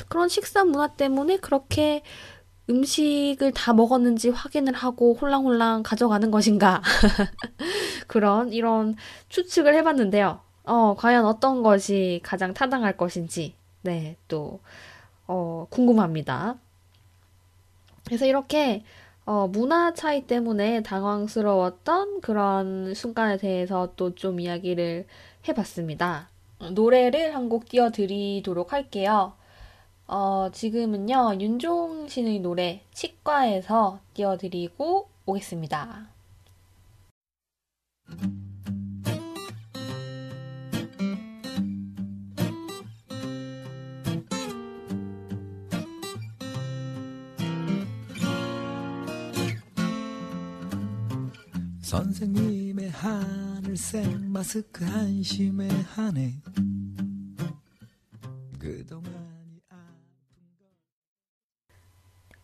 그런 0.08 0.30
식사 0.30 0.64
문화 0.64 0.88
때문에 0.88 1.38
그렇게 1.38 2.04
음식을 2.70 3.52
다 3.54 3.74
먹었는지 3.74 4.30
확인을 4.30 4.74
하고 4.74 5.16
홀랑홀랑 5.16 5.84
가져가는 5.84 6.30
것인가 6.30 6.82
그런 8.08 8.54
이런 8.54 8.96
추측을 9.30 9.74
해봤는데요. 9.76 10.40
어 10.66 10.96
과연 10.96 11.26
어떤 11.26 11.64
것이 11.64 12.20
가장 12.24 12.54
타당할 12.54 12.96
것인지 12.96 13.56
네또 13.82 14.60
어, 15.28 15.68
궁금합니다. 15.70 16.58
그래서 18.06 18.26
이렇게 18.26 18.84
어, 19.30 19.48
문화 19.48 19.94
차이 19.94 20.26
때문에 20.26 20.82
당황스러웠던 20.82 22.22
그런 22.22 22.94
순간에 22.96 23.38
대해서 23.38 23.94
또 23.96 24.16
좀 24.16 24.40
이야기를 24.40 25.06
해봤습니다. 25.48 26.30
노래를 26.74 27.36
한 27.36 27.48
곡 27.48 27.66
띄워드리도록 27.70 28.74
할게요. 28.74 29.34
어, 30.08 30.50
지금은요, 30.52 31.36
윤종 31.40 32.08
신의 32.10 32.40
노래, 32.40 32.82
치과에서 32.92 34.00
띄워드리고 34.16 35.08
오겠습니다. 35.28 36.08
선생님의 51.90 52.92
하늘색 52.92 54.22
마스크 54.26 54.86
한심해 54.86 55.68
하네 55.96 56.36
그동안이 58.60 59.62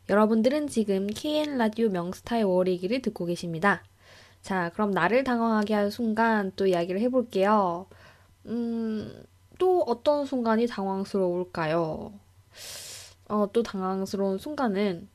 여러분들은 0.10 0.68
지금 0.68 1.06
KN 1.06 1.60
라디오 1.60 1.90
명스타의 1.90 2.44
월이기를 2.44 3.04
듣고 3.04 3.26
계십니다. 3.26 3.84
자, 4.42 4.72
그럼 4.74 4.90
나를 4.90 5.24
당황하게 5.24 5.76
한 5.76 5.92
순간 5.92 6.52
또 6.56 6.66
이야기를 6.66 7.00
해볼게요. 7.02 7.86
음, 8.48 9.26
또 9.60 9.84
어떤 9.84 10.26
순간이 10.26 10.66
당황스러울까요? 10.66 12.14
어, 13.28 13.50
또 13.54 13.62
당황스러운 13.62 14.40
순간은 14.40 15.08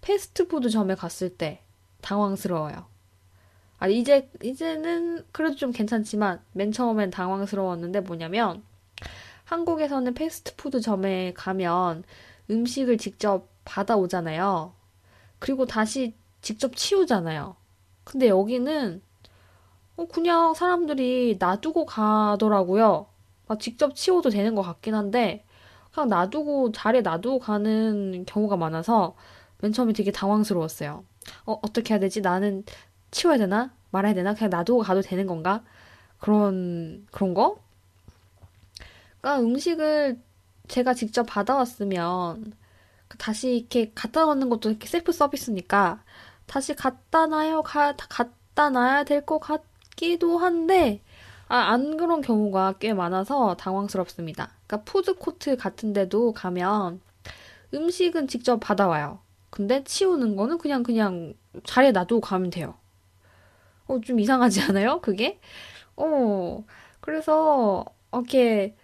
패스트푸드점에 0.00 0.94
갔을 0.94 1.28
때 1.28 1.60
당황스러워요. 2.00 2.97
아, 3.78 3.86
이제, 3.86 4.28
이제는 4.42 5.24
그래도 5.32 5.54
좀 5.56 5.70
괜찮지만, 5.72 6.40
맨 6.52 6.72
처음엔 6.72 7.10
당황스러웠는데 7.10 8.00
뭐냐면, 8.00 8.62
한국에서는 9.44 10.14
패스트푸드점에 10.14 11.32
가면 11.34 12.04
음식을 12.50 12.98
직접 12.98 13.48
받아오잖아요. 13.64 14.72
그리고 15.38 15.66
다시 15.66 16.14
직접 16.42 16.74
치우잖아요. 16.76 17.56
근데 18.04 18.28
여기는, 18.28 19.02
어, 19.96 20.06
그냥 20.06 20.54
사람들이 20.54 21.36
놔두고 21.40 21.86
가더라고요. 21.86 23.06
막 23.46 23.60
직접 23.60 23.94
치워도 23.94 24.30
되는 24.30 24.54
것 24.54 24.62
같긴 24.62 24.94
한데, 24.94 25.44
그냥 25.92 26.08
놔두고, 26.08 26.72
자리에 26.72 27.02
놔두고 27.02 27.38
가는 27.40 28.24
경우가 28.26 28.56
많아서, 28.56 29.16
맨 29.60 29.72
처음에 29.72 29.92
되게 29.92 30.12
당황스러웠어요. 30.12 31.04
어, 31.46 31.58
어떻게 31.62 31.94
해야 31.94 32.00
되지? 32.00 32.20
나는 32.20 32.64
치워야 33.10 33.38
되나? 33.38 33.72
말아야 33.90 34.14
되나? 34.14 34.34
그냥 34.34 34.50
놔두고 34.50 34.80
가도 34.82 35.02
되는 35.02 35.26
건가? 35.26 35.62
그런, 36.18 37.06
그런 37.10 37.34
거? 37.34 37.58
그러니까 39.20 39.42
음식을 39.44 40.20
제가 40.68 40.94
직접 40.94 41.24
받아왔으면 41.24 42.52
다시 43.18 43.56
이렇게 43.58 43.92
갖다 43.94 44.24
놓는 44.26 44.48
것도 44.50 44.70
이렇게 44.70 44.86
셀프 44.88 45.12
서비스니까 45.12 46.02
다시 46.46 46.74
갖다 46.74 47.26
놔요. 47.26 47.62
가, 47.62 47.94
갖다 47.96 48.70
놔야 48.70 49.04
될 49.04 49.24
것 49.26 49.38
같기도 49.40 50.38
한데, 50.38 51.02
아, 51.48 51.56
안 51.72 51.96
그런 51.96 52.20
경우가 52.22 52.74
꽤 52.80 52.92
많아서 52.94 53.56
당황스럽습니다. 53.56 54.50
그러니까 54.66 54.84
푸드코트 54.90 55.56
같은 55.56 55.92
데도 55.92 56.32
가면 56.32 57.00
음식은 57.74 58.28
직접 58.28 58.58
받아와요. 58.60 59.20
근데 59.50 59.84
치우는 59.84 60.36
거는 60.36 60.58
그냥 60.58 60.82
그냥 60.82 61.34
자리에 61.64 61.92
놔두고 61.92 62.20
가면 62.20 62.50
돼요. 62.50 62.74
어, 63.88 64.00
좀 64.00 64.20
이상하지 64.20 64.62
않아요? 64.62 65.00
그게? 65.00 65.40
어, 65.96 66.64
그래서, 67.00 67.84
이렇게, 68.12 68.76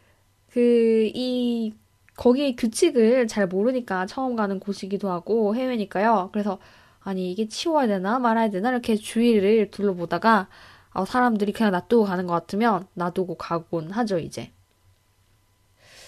그, 0.50 1.10
이, 1.14 1.74
거기에 2.16 2.54
규칙을 2.56 3.28
잘 3.28 3.46
모르니까 3.48 4.06
처음 4.06 4.36
가는 4.36 4.60
곳이기도 4.60 5.10
하고 5.10 5.56
해외니까요. 5.56 6.30
그래서, 6.32 6.58
아니, 7.00 7.30
이게 7.32 7.48
치워야 7.48 7.86
되나 7.86 8.18
말아야 8.18 8.50
되나 8.50 8.70
이렇게 8.70 8.96
주위를 8.96 9.70
둘러보다가, 9.70 10.48
어, 10.94 11.04
사람들이 11.04 11.52
그냥 11.52 11.72
놔두고 11.72 12.04
가는 12.04 12.26
것 12.26 12.34
같으면 12.34 12.86
놔두고 12.94 13.36
가곤 13.36 13.90
하죠, 13.90 14.18
이제. 14.18 14.52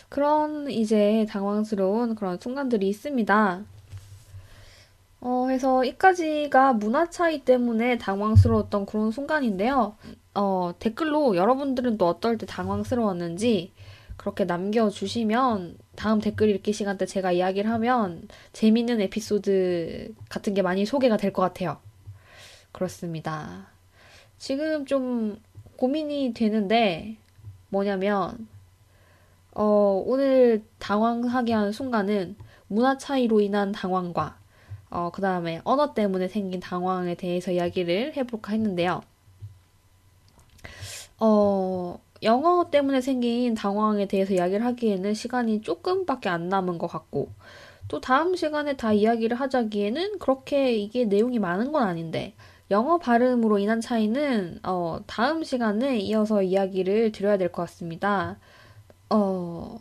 그런 0.09 0.71
이제 0.71 1.27
당황스러운 1.29 2.15
그런 2.15 2.39
순간들이 2.39 2.89
있습니다. 2.89 3.65
어, 5.29 5.49
해서 5.49 5.85
이까지가 5.85 6.75
문화 6.75 7.11
차이 7.11 7.41
때문에 7.45 7.99
당황스러웠던 7.99 8.87
그런 8.87 9.11
순간인데요. 9.11 9.97
어, 10.35 10.73
댓글로 10.79 11.35
여러분들은 11.35 11.99
또 11.99 12.07
어떨 12.07 12.39
때 12.39 12.47
당황스러웠는지 12.47 13.73
그렇게 14.17 14.45
남겨주시면 14.45 15.79
다음 15.97 16.21
댓글 16.21 16.51
읽기 16.51 16.73
시간 16.73 16.97
때 16.97 17.07
제가 17.07 17.33
이야기를 17.33 17.69
하면 17.73 18.29
재밌는 18.53 19.01
에피소드 19.01 20.15
같은 20.29 20.55
게 20.55 20.63
많이 20.63 20.87
소개가 20.87 21.17
될 21.17 21.33
것 21.33 21.43
같아요. 21.43 21.79
그렇습니다. 22.71 23.67
지금 24.39 24.87
좀 24.87 25.41
고민이 25.77 26.35
되는데 26.35 27.17
뭐냐면 27.71 28.47
어, 29.57 30.05
오늘 30.07 30.63
당황하게 30.79 31.53
한 31.53 31.73
순간은 31.73 32.37
문화 32.69 32.97
차이로 32.97 33.41
인한 33.41 33.73
당황과 33.73 34.46
어, 34.97 35.11
그 35.13 35.21
다음에 35.23 35.61
언어 35.65 35.93
때문에 35.95 36.29
생긴 36.29 36.61
당황에 36.61 37.17
대해서 37.17 37.51
이야기를 37.53 38.17
해볼까 38.17 38.53
했는데요. 38.53 39.03
어, 41.19 41.99
영어 42.23 42.71
때문에 42.71 43.01
생긴 43.01 43.55
당황에 43.55 44.07
대해서 44.09 44.35
이야기를 44.35 44.65
하기에는 44.67 45.15
시간이 45.15 45.63
조금밖에 45.63 46.29
안 46.29 46.49
남은 46.49 46.79
것 46.79 46.87
같고, 46.89 47.31
또 47.89 48.01
다음 48.01 48.37
시간에 48.37 48.77
다 48.77 48.93
이야기를 48.93 49.39
하자기에는 49.41 50.19
그렇게 50.19 50.75
이게 50.77 51.05
내용이 51.05 51.39
많은 51.39 51.73
건 51.73 51.83
아닌데, 51.85 52.35
영어 52.71 52.99
발음으로 52.99 53.59
인한 53.59 53.81
차이는, 53.81 54.61
어, 54.65 55.01
다음 55.07 55.45
시간에 55.45 55.99
이어서 56.01 56.43
이야기를 56.43 57.13
드려야 57.13 57.37
될 57.39 57.51
것 57.53 57.63
같습니다. 57.63 58.39
어, 59.11 59.79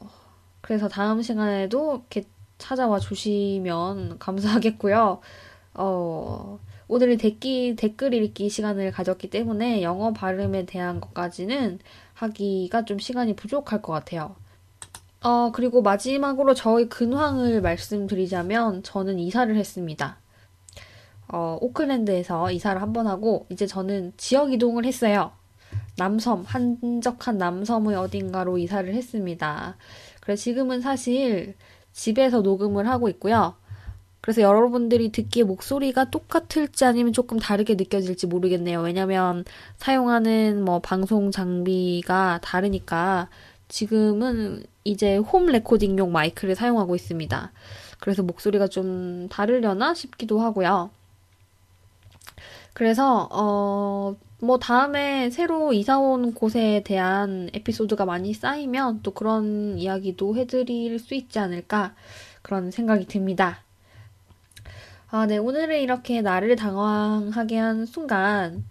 그래서 0.62 0.88
다음 0.89 1.21
시간에도 1.21 1.93
이렇게 2.12 2.23
찾아와 2.58 3.00
주시면 3.00 4.20
감사하겠고요. 4.20 5.20
어, 5.76 6.60
오늘은 6.88 7.18
댓글, 7.18 7.76
댓글 7.76 8.13
읽기 8.13 8.50
시간을 8.50 8.91
가졌기 8.91 9.30
때문에 9.30 9.82
영어 9.82 10.13
발음에 10.13 10.65
대한 10.65 11.02
것까지는 11.02 11.80
하기가 12.13 12.86
좀 12.86 13.00
시간이 13.00 13.36
부족할 13.36 13.82
것 13.82 13.91
같아요. 13.91 14.36
어, 15.24 15.52
그리고 15.52 15.82
마지막으로 15.82 16.54
저의 16.54 16.88
근황을 16.88 17.62
말씀드리자면 17.62 18.84
저는 18.84 19.20
이사를 19.20 19.56
했습니다. 19.56 20.18
어, 21.28 21.58
오클랜드에서 21.60 22.52
이사를 22.52 22.80
한 22.82 22.94
번 22.94 23.08
하고 23.08 23.48
이제 23.50 23.65
저는 23.65 24.13
지역 24.18 24.54
이동을 24.54 24.86
했어요. 24.86 25.32
남섬, 25.98 26.44
한적한 26.46 27.38
남섬의 27.38 27.96
어딘가로 27.96 28.58
이사를 28.60 28.94
했습니다. 28.94 29.78
그래서 30.22 30.44
지금은 30.44 30.82
사실 30.82 31.56
집에서 31.96 32.42
녹음을 32.42 32.88
하고 32.88 33.10
있고요. 33.10 33.56
그래서 34.20 34.42
여러분들이 34.42 35.12
듣기에 35.12 35.44
목소리가 35.44 36.10
똑같을지 36.10 36.84
아니면 36.84 37.14
조금 37.14 37.40
다르게 37.40 37.76
느껴질지 37.76 38.28
모르겠네요. 38.28 38.82
왜냐면 38.82 39.46
사용하는 39.78 40.64
뭐 40.64 40.80
방송 40.80 41.32
장비가 41.32 42.40
다르니까 42.44 43.30
지금은 43.70 44.64
이제 44.84 45.18
홈 45.18 45.46
레코딩용 45.46 46.12
마이크를 46.12 46.56
사용하고 46.56 46.96
있습니다. 46.96 47.52
그래서 48.00 48.24
목소리가 48.24 48.68
좀 48.68 49.30
다르려나 49.30 49.94
싶기도 49.94 50.40
하고요. 50.42 50.90
그래서 52.74 53.30
어, 53.32 54.16
뭐 54.39 54.60
다음에 54.60 55.30
새로 55.30 55.71
이사 55.71 55.98
온 55.98 56.34
곳에 56.34 56.84
대한 56.86 57.50
에피소드가 57.54 58.06
많이 58.06 58.34
쌓이면 58.34 59.02
또 59.02 59.12
그런 59.12 59.78
이야기도 59.78 60.36
해드릴 60.36 61.00
수 61.00 61.15
있지 61.15 61.39
않을까 61.39 61.95
그런 62.41 62.69
생각이 62.69 63.06
듭니다. 63.06 63.63
아, 65.10 65.26
네. 65.26 65.38
오늘은 65.38 65.80
이렇게 65.80 66.21
나를 66.21 66.58
당황하게 66.58 67.58
한 67.58 67.86
순간 67.86 68.65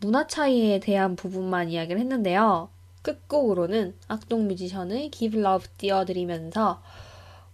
문화 0.00 0.26
차이에 0.28 0.78
대한 0.78 1.16
부분만 1.16 1.70
이야기를 1.70 2.00
했는데요. 2.00 2.68
끝곡으로는 3.02 3.94
악동 4.06 4.46
뮤지션의 4.46 5.10
Give 5.10 5.40
Love 5.40 5.68
띄워드리면서 5.78 6.82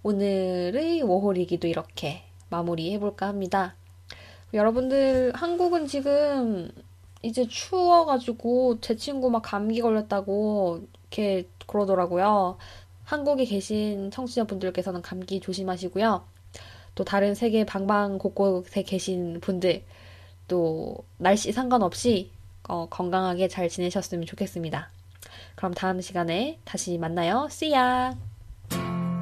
오늘의 0.02 1.02
워홀이기도 1.02 1.68
이렇게 1.68 2.24
마무리해볼까 2.50 3.26
합니다. 3.28 3.76
여러분들, 4.52 5.32
한국은 5.34 5.86
지금 5.86 6.70
이제 7.22 7.46
추워가지고 7.46 8.80
제 8.80 8.96
친구 8.96 9.30
막 9.30 9.40
감기 9.40 9.80
걸렸다고 9.80 10.82
이렇게 11.02 11.48
그러더라고요. 11.66 12.58
한국에 13.04 13.44
계신 13.44 14.10
청취자분들께서는 14.10 15.02
감기 15.02 15.40
조심하시고요. 15.40 16.24
또 16.94 17.04
다른 17.04 17.34
세계 17.34 17.64
방방 17.64 18.18
곳곳에 18.18 18.82
계신 18.82 19.40
분들 19.40 19.84
또 20.48 20.98
날씨 21.18 21.52
상관없이 21.52 22.30
어, 22.68 22.86
건강하게 22.88 23.48
잘 23.48 23.68
지내셨으면 23.68 24.26
좋겠습니다. 24.26 24.90
그럼 25.54 25.74
다음 25.74 26.00
시간에 26.00 26.58
다시 26.64 26.98
만나요. 26.98 27.48
See 27.50 27.72
ya! 27.74 28.14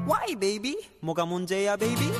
Why, 0.07 0.35
baby? 0.35 0.77
뭐가 1.01 1.25
문제야, 1.27 1.77
baby? 1.77 2.11